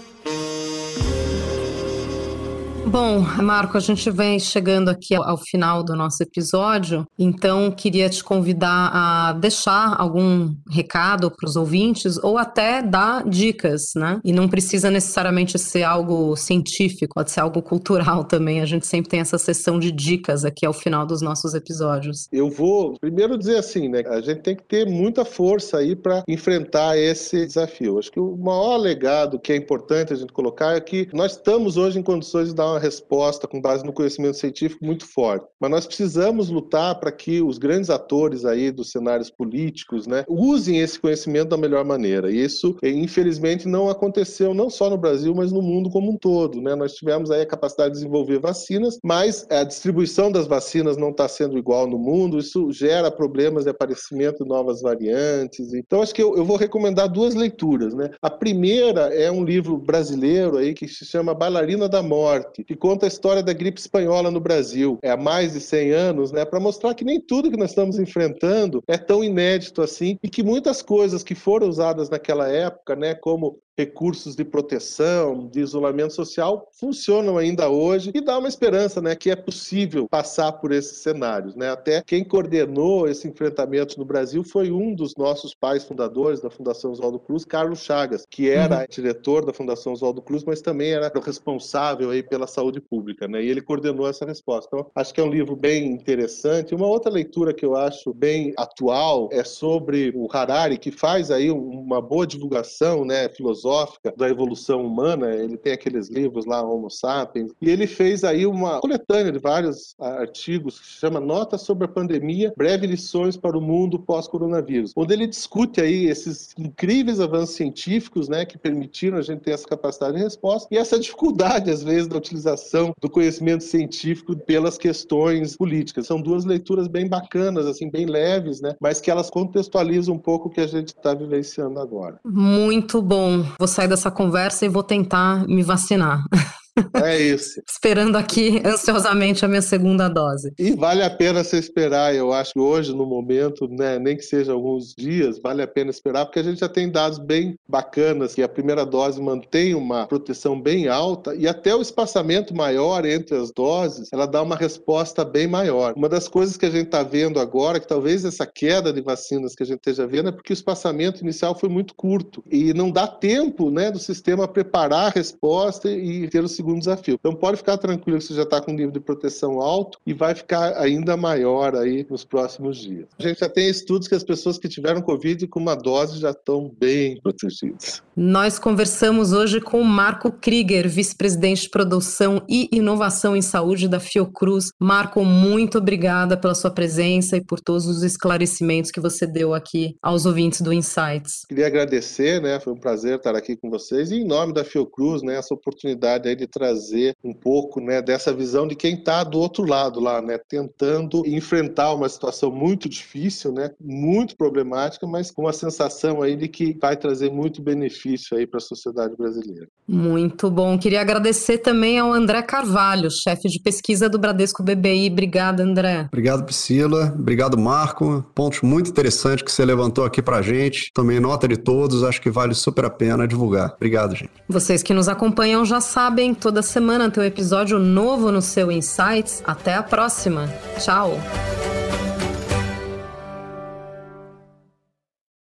Bom, 2.93 3.21
Marco, 3.41 3.75
a 3.75 3.79
gente 3.79 4.11
vem 4.11 4.39
chegando 4.39 4.87
aqui 4.87 5.15
ao 5.15 5.35
final 5.35 5.83
do 5.83 5.95
nosso 5.95 6.21
episódio, 6.21 7.07
então 7.17 7.71
queria 7.71 8.07
te 8.07 8.23
convidar 8.23 8.91
a 8.93 9.33
deixar 9.33 9.99
algum 9.99 10.53
recado 10.69 11.31
para 11.31 11.49
os 11.49 11.55
ouvintes 11.55 12.19
ou 12.23 12.37
até 12.37 12.83
dar 12.83 13.27
dicas, 13.27 13.93
né? 13.95 14.21
E 14.23 14.31
não 14.31 14.47
precisa 14.47 14.91
necessariamente 14.91 15.57
ser 15.57 15.81
algo 15.81 16.35
científico, 16.35 17.15
pode 17.15 17.31
ser 17.31 17.39
algo 17.39 17.63
cultural 17.63 18.25
também. 18.29 18.61
A 18.61 18.65
gente 18.67 18.85
sempre 18.85 19.09
tem 19.09 19.21
essa 19.21 19.39
sessão 19.39 19.79
de 19.79 19.91
dicas 19.91 20.45
aqui 20.45 20.63
ao 20.63 20.71
final 20.71 21.03
dos 21.03 21.19
nossos 21.19 21.55
episódios. 21.55 22.27
Eu 22.31 22.47
vou 22.47 22.95
primeiro 23.01 23.39
dizer 23.39 23.57
assim, 23.57 23.89
né? 23.89 24.03
A 24.05 24.21
gente 24.21 24.41
tem 24.41 24.55
que 24.55 24.65
ter 24.65 24.85
muita 24.85 25.25
força 25.25 25.79
aí 25.79 25.95
para 25.95 26.21
enfrentar 26.27 26.95
esse 26.95 27.43
desafio. 27.43 27.97
Acho 27.97 28.11
que 28.11 28.19
o 28.19 28.37
maior 28.37 28.77
legado 28.77 29.39
que 29.39 29.51
é 29.51 29.55
importante 29.55 30.13
a 30.13 30.15
gente 30.15 30.31
colocar 30.31 30.75
é 30.75 30.79
que 30.79 31.09
nós 31.11 31.31
estamos 31.31 31.75
hoje 31.75 31.97
em 31.97 32.03
condições 32.03 32.49
de 32.49 32.53
dar 32.53 32.67
uma 32.67 32.82
resposta 32.83 33.47
com 33.47 33.61
base 33.61 33.85
no 33.85 33.93
conhecimento 33.93 34.37
científico 34.37 34.85
muito 34.85 35.05
forte. 35.05 35.47
Mas 35.59 35.71
nós 35.71 35.87
precisamos 35.87 36.49
lutar 36.49 36.99
para 36.99 37.11
que 37.11 37.41
os 37.41 37.57
grandes 37.57 37.89
atores 37.89 38.45
aí 38.45 38.71
dos 38.71 38.91
cenários 38.91 39.29
políticos, 39.29 40.05
né, 40.05 40.25
usem 40.27 40.79
esse 40.79 40.99
conhecimento 40.99 41.49
da 41.49 41.57
melhor 41.57 41.85
maneira. 41.85 42.31
E 42.31 42.43
isso, 42.43 42.77
infelizmente, 42.83 43.67
não 43.67 43.89
aconteceu 43.89 44.53
não 44.53 44.69
só 44.69 44.89
no 44.89 44.97
Brasil, 44.97 45.33
mas 45.33 45.51
no 45.51 45.61
mundo 45.61 45.89
como 45.89 46.11
um 46.11 46.17
todo, 46.17 46.61
né? 46.61 46.75
Nós 46.75 46.93
tivemos 46.93 47.31
aí 47.31 47.41
a 47.41 47.45
capacidade 47.45 47.91
de 47.91 47.99
desenvolver 47.99 48.39
vacinas, 48.39 48.99
mas 49.03 49.45
a 49.49 49.63
distribuição 49.63 50.31
das 50.31 50.47
vacinas 50.47 50.97
não 50.97 51.09
está 51.09 51.27
sendo 51.27 51.57
igual 51.57 51.87
no 51.87 51.97
mundo. 51.97 52.37
Isso 52.37 52.71
gera 52.71 53.09
problemas 53.09 53.63
de 53.63 53.69
aparecimento 53.69 54.43
de 54.43 54.49
novas 54.49 54.81
variantes. 54.81 55.73
Então, 55.73 56.01
acho 56.01 56.13
que 56.13 56.21
eu, 56.21 56.35
eu 56.35 56.43
vou 56.43 56.57
recomendar 56.57 57.07
duas 57.07 57.35
leituras, 57.35 57.93
né? 57.93 58.09
A 58.21 58.29
primeira 58.29 59.13
é 59.13 59.31
um 59.31 59.43
livro 59.43 59.77
brasileiro 59.77 60.57
aí 60.57 60.73
que 60.73 60.87
se 60.87 61.05
chama 61.05 61.33
Bailarina 61.33 61.87
da 61.87 62.01
Morte, 62.01 62.63
que 62.73 62.79
conta 62.79 63.05
a 63.05 63.07
história 63.07 63.43
da 63.43 63.53
gripe 63.53 63.79
espanhola 63.79 64.31
no 64.31 64.39
Brasil, 64.39 64.97
é 65.03 65.11
há 65.11 65.17
mais 65.17 65.53
de 65.53 65.61
100 65.61 65.91
anos, 65.91 66.31
né, 66.31 66.43
para 66.43 66.59
mostrar 66.59 66.93
que 66.95 67.05
nem 67.05 67.21
tudo 67.21 67.51
que 67.51 67.57
nós 67.57 67.69
estamos 67.69 67.99
enfrentando 67.99 68.83
é 68.87 68.97
tão 68.97 69.23
inédito 69.23 69.81
assim 69.81 70.17
e 70.23 70.29
que 70.29 70.41
muitas 70.41 70.81
coisas 70.81 71.23
que 71.23 71.35
foram 71.35 71.69
usadas 71.69 72.09
naquela 72.09 72.49
época, 72.49 72.95
né, 72.95 73.13
como 73.13 73.59
recursos 73.77 74.35
de 74.35 74.45
proteção, 74.45 75.47
de 75.47 75.59
isolamento 75.59 76.13
social, 76.13 76.69
funcionam 76.71 77.37
ainda 77.37 77.69
hoje 77.69 78.11
e 78.13 78.21
dá 78.21 78.37
uma 78.37 78.47
esperança, 78.47 79.01
né, 79.01 79.15
que 79.15 79.31
é 79.31 79.35
possível 79.35 80.07
passar 80.07 80.51
por 80.53 80.71
esses 80.71 80.97
cenários, 80.99 81.55
né? 81.55 81.71
Até 81.71 82.01
quem 82.01 82.23
coordenou 82.23 83.07
esse 83.07 83.27
enfrentamento 83.27 83.97
no 83.97 84.05
Brasil 84.05 84.43
foi 84.43 84.71
um 84.71 84.93
dos 84.93 85.15
nossos 85.17 85.55
pais 85.55 85.83
fundadores 85.83 86.41
da 86.41 86.49
Fundação 86.49 86.91
Oswaldo 86.91 87.19
Cruz, 87.19 87.45
Carlos 87.45 87.79
Chagas, 87.79 88.25
que 88.29 88.49
era 88.49 88.81
uhum. 88.81 88.85
diretor 88.89 89.45
da 89.45 89.53
Fundação 89.53 89.93
Oswaldo 89.93 90.21
Cruz, 90.21 90.43
mas 90.43 90.61
também 90.61 90.91
era 90.91 91.11
o 91.15 91.21
responsável 91.21 92.11
aí 92.11 92.21
pela 92.21 92.45
saúde 92.45 92.79
pública, 92.79 93.27
né? 93.27 93.43
E 93.43 93.49
ele 93.49 93.61
coordenou 93.61 94.07
essa 94.07 94.25
resposta. 94.25 94.69
Então, 94.71 94.91
acho 94.95 95.13
que 95.13 95.19
é 95.19 95.23
um 95.23 95.29
livro 95.29 95.55
bem 95.55 95.87
interessante. 95.87 96.75
Uma 96.75 96.87
outra 96.87 97.11
leitura 97.11 97.53
que 97.53 97.65
eu 97.65 97.75
acho 97.75 98.13
bem 98.13 98.53
atual 98.57 99.29
é 99.31 99.43
sobre 99.43 100.11
o 100.15 100.27
Harari, 100.31 100.77
que 100.77 100.91
faz 100.91 101.31
aí 101.31 101.49
uma 101.49 102.01
boa 102.01 102.27
divulgação, 102.27 103.03
né, 103.03 103.29
filosófica 103.29 103.62
filosófica 103.63 104.13
da 104.15 104.29
evolução 104.29 104.85
humana, 104.85 105.33
ele 105.33 105.55
tem 105.55 105.73
aqueles 105.73 106.09
livros 106.09 106.45
lá, 106.45 106.61
Homo 106.61 106.89
Sapiens, 106.89 107.51
e 107.61 107.69
ele 107.69 107.87
fez 107.87 108.23
aí 108.23 108.45
uma 108.45 108.79
coletânea 108.81 109.31
de 109.31 109.39
vários 109.39 109.95
artigos 109.99 110.79
que 110.79 110.85
se 110.85 110.93
chama 110.99 111.19
Notas 111.19 111.61
sobre 111.61 111.85
a 111.85 111.87
Pandemia, 111.87 112.53
Breve 112.57 112.85
Lições 112.85 113.37
para 113.37 113.57
o 113.57 113.61
Mundo 113.61 113.97
Pós-Coronavírus, 113.97 114.91
onde 114.95 115.13
ele 115.13 115.27
discute 115.27 115.79
aí 115.79 116.05
esses 116.05 116.53
incríveis 116.57 117.19
avanços 117.19 117.55
científicos, 117.55 118.27
né, 118.27 118.45
que 118.45 118.57
permitiram 118.57 119.17
a 119.17 119.21
gente 119.21 119.41
ter 119.41 119.51
essa 119.51 119.67
capacidade 119.67 120.17
de 120.17 120.23
resposta 120.23 120.67
e 120.69 120.77
essa 120.77 120.99
dificuldade, 120.99 121.71
às 121.71 121.83
vezes, 121.83 122.07
da 122.07 122.17
utilização 122.17 122.93
do 123.01 123.09
conhecimento 123.09 123.63
científico 123.63 124.35
pelas 124.35 124.77
questões 124.77 125.55
políticas. 125.55 126.07
São 126.07 126.21
duas 126.21 126.43
leituras 126.43 126.87
bem 126.87 127.07
bacanas, 127.07 127.65
assim, 127.65 127.89
bem 127.89 128.05
leves, 128.05 128.59
né, 128.59 128.75
mas 128.79 128.99
que 128.99 129.09
elas 129.09 129.29
contextualizam 129.29 130.15
um 130.15 130.19
pouco 130.19 130.49
o 130.49 130.51
que 130.51 130.61
a 130.61 130.67
gente 130.67 130.89
está 130.89 131.13
vivenciando 131.13 131.79
agora. 131.79 132.19
Muito 132.25 133.01
bom 133.01 133.52
vou 133.57 133.67
sair 133.67 133.87
dessa 133.87 134.11
conversa 134.11 134.65
e 134.65 134.69
vou 134.69 134.83
tentar 134.83 135.47
me 135.47 135.63
vacinar. 135.63 136.23
É 137.03 137.19
isso. 137.19 137.61
Esperando 137.69 138.15
aqui 138.15 138.61
ansiosamente 138.65 139.45
a 139.45 139.47
minha 139.47 139.61
segunda 139.61 140.07
dose. 140.07 140.53
E 140.57 140.71
vale 140.71 141.03
a 141.03 141.09
pena 141.09 141.43
você 141.43 141.57
esperar, 141.57 142.15
eu 142.15 142.33
acho 142.33 142.53
que 142.53 142.59
hoje, 142.59 142.93
no 142.93 143.05
momento, 143.05 143.67
né, 143.67 143.99
nem 143.99 144.15
que 144.15 144.23
seja 144.23 144.53
alguns 144.53 144.93
dias, 144.95 145.39
vale 145.39 145.61
a 145.61 145.67
pena 145.67 145.89
esperar, 145.89 146.25
porque 146.25 146.39
a 146.39 146.43
gente 146.43 146.59
já 146.59 146.69
tem 146.69 146.91
dados 146.91 147.19
bem 147.19 147.55
bacanas 147.67 148.33
que 148.33 148.41
a 148.41 148.49
primeira 148.49 148.85
dose 148.85 149.21
mantém 149.21 149.75
uma 149.75 150.07
proteção 150.07 150.59
bem 150.59 150.87
alta 150.87 151.35
e 151.35 151.47
até 151.47 151.75
o 151.75 151.81
espaçamento 151.81 152.55
maior 152.55 153.05
entre 153.05 153.37
as 153.37 153.51
doses, 153.51 154.09
ela 154.11 154.25
dá 154.25 154.41
uma 154.41 154.55
resposta 154.55 155.23
bem 155.23 155.47
maior. 155.47 155.93
Uma 155.95 156.09
das 156.09 156.27
coisas 156.27 156.57
que 156.57 156.65
a 156.65 156.69
gente 156.69 156.85
está 156.85 157.03
vendo 157.03 157.39
agora, 157.39 157.79
que 157.79 157.87
talvez 157.87 158.25
essa 158.25 158.45
queda 158.45 158.91
de 158.91 159.01
vacinas 159.01 159.55
que 159.55 159.63
a 159.63 159.65
gente 159.65 159.77
esteja 159.77 160.07
vendo, 160.07 160.29
é 160.29 160.31
porque 160.31 160.53
o 160.53 160.55
espaçamento 160.55 161.21
inicial 161.21 161.57
foi 161.57 161.69
muito 161.69 161.93
curto 161.95 162.43
e 162.49 162.73
não 162.73 162.91
dá 162.91 163.07
tempo 163.07 163.69
né, 163.69 163.91
do 163.91 163.99
sistema 163.99 164.47
preparar 164.47 165.07
a 165.07 165.09
resposta 165.09 165.89
e 165.89 166.27
ter 166.29 166.43
o 166.43 166.47
segundo 166.63 166.79
desafio. 166.79 167.17
Então 167.19 167.35
pode 167.35 167.57
ficar 167.57 167.77
tranquilo 167.77 168.17
que 168.17 168.25
você 168.25 168.33
já 168.33 168.43
está 168.43 168.61
com 168.61 168.71
um 168.71 168.75
nível 168.75 168.91
de 168.91 168.99
proteção 168.99 169.59
alto 169.59 169.99
e 170.05 170.13
vai 170.13 170.33
ficar 170.33 170.77
ainda 170.77 171.17
maior 171.17 171.75
aí 171.75 172.05
nos 172.09 172.23
próximos 172.23 172.77
dias. 172.77 173.07
A 173.19 173.23
gente 173.23 173.39
já 173.39 173.49
tem 173.49 173.69
estudos 173.69 174.07
que 174.07 174.15
as 174.15 174.23
pessoas 174.23 174.57
que 174.57 174.69
tiveram 174.69 175.01
Covid 175.01 175.45
com 175.47 175.59
uma 175.59 175.75
dose 175.75 176.19
já 176.19 176.31
estão 176.31 176.71
bem 176.79 177.19
protegidas. 177.21 178.01
Nós 178.15 178.57
conversamos 178.57 179.33
hoje 179.33 179.59
com 179.59 179.81
o 179.81 179.85
Marco 179.85 180.31
Krieger, 180.31 180.87
vice-presidente 180.87 181.63
de 181.63 181.69
produção 181.69 182.41
e 182.47 182.69
inovação 182.71 183.35
em 183.35 183.41
saúde 183.41 183.87
da 183.87 183.99
Fiocruz. 183.99 184.69
Marco, 184.79 185.25
muito 185.25 185.79
obrigada 185.79 186.37
pela 186.37 186.55
sua 186.55 186.71
presença 186.71 187.35
e 187.35 187.43
por 187.43 187.59
todos 187.59 187.87
os 187.87 188.03
esclarecimentos 188.03 188.91
que 188.91 189.01
você 189.01 189.27
deu 189.27 189.53
aqui 189.53 189.95
aos 190.01 190.25
ouvintes 190.25 190.61
do 190.61 190.71
Insights. 190.71 191.45
Queria 191.47 191.67
agradecer, 191.67 192.41
né? 192.41 192.59
Foi 192.59 192.71
um 192.71 192.79
prazer 192.79 193.17
estar 193.17 193.35
aqui 193.35 193.57
com 193.57 193.69
vocês 193.69 194.11
e 194.11 194.15
em 194.15 194.25
nome 194.25 194.53
da 194.53 194.63
Fiocruz, 194.63 195.21
né, 195.21 195.35
essa 195.35 195.53
oportunidade 195.53 196.29
aí 196.29 196.35
de 196.35 196.47
trazer 196.53 197.15
um 197.23 197.33
pouco, 197.33 197.81
né, 197.81 198.01
dessa 198.01 198.31
visão 198.31 198.67
de 198.67 198.75
quem 198.75 198.95
está 198.95 199.23
do 199.23 199.39
outro 199.39 199.65
lado 199.65 199.99
lá, 199.99 200.21
né, 200.21 200.39
tentando 200.47 201.25
enfrentar 201.25 201.93
uma 201.93 202.07
situação 202.07 202.51
muito 202.51 202.87
difícil, 202.87 203.51
né, 203.51 203.71
muito 203.81 204.37
problemática, 204.37 205.07
mas 205.07 205.31
com 205.31 205.47
a 205.47 205.53
sensação 205.53 206.21
aí 206.21 206.35
de 206.35 206.47
que 206.47 206.77
vai 206.79 206.95
trazer 206.95 207.31
muito 207.31 207.61
benefício 207.61 208.37
aí 208.37 208.45
para 208.45 208.57
a 208.57 208.61
sociedade 208.61 209.15
brasileira. 209.17 209.67
Muito 209.87 210.49
bom. 210.49 210.77
Queria 210.77 211.01
agradecer 211.01 211.57
também 211.57 211.99
ao 211.99 212.13
André 212.13 212.41
Carvalho, 212.41 213.09
chefe 213.09 213.49
de 213.49 213.59
pesquisa 213.59 214.07
do 214.07 214.19
Bradesco 214.19 214.63
BBI. 214.63 215.09
Obrigada, 215.09 215.63
André. 215.63 216.07
Obrigado, 216.07 216.43
Priscila. 216.43 217.13
Obrigado, 217.17 217.57
Marco. 217.57 218.23
Pontos 218.35 218.61
muito 218.61 218.89
interessantes 218.89 219.43
que 219.43 219.51
você 219.51 219.65
levantou 219.65 220.05
aqui 220.05 220.21
para 220.21 220.41
gente. 220.41 220.91
Tomei 220.93 221.19
nota 221.19 221.47
de 221.47 221.57
todos, 221.57 222.03
acho 222.03 222.21
que 222.21 222.29
vale 222.29 222.53
super 222.53 222.85
a 222.85 222.89
pena 222.89 223.27
divulgar. 223.27 223.73
Obrigado, 223.75 224.15
gente. 224.15 224.31
Vocês 224.47 224.83
que 224.83 224.93
nos 224.93 225.07
acompanham 225.07 225.65
já 225.65 225.81
sabem, 225.81 226.33
toda 226.43 226.61
semana 226.61 227.09
tem 227.09 227.23
um 227.23 227.25
episódio 227.25 227.79
novo 227.79 228.29
no 228.29 228.41
seu 228.41 228.69
Insights. 228.69 229.41
Até 229.47 229.75
a 229.75 229.81
próxima. 229.81 230.49
Tchau. 230.77 231.17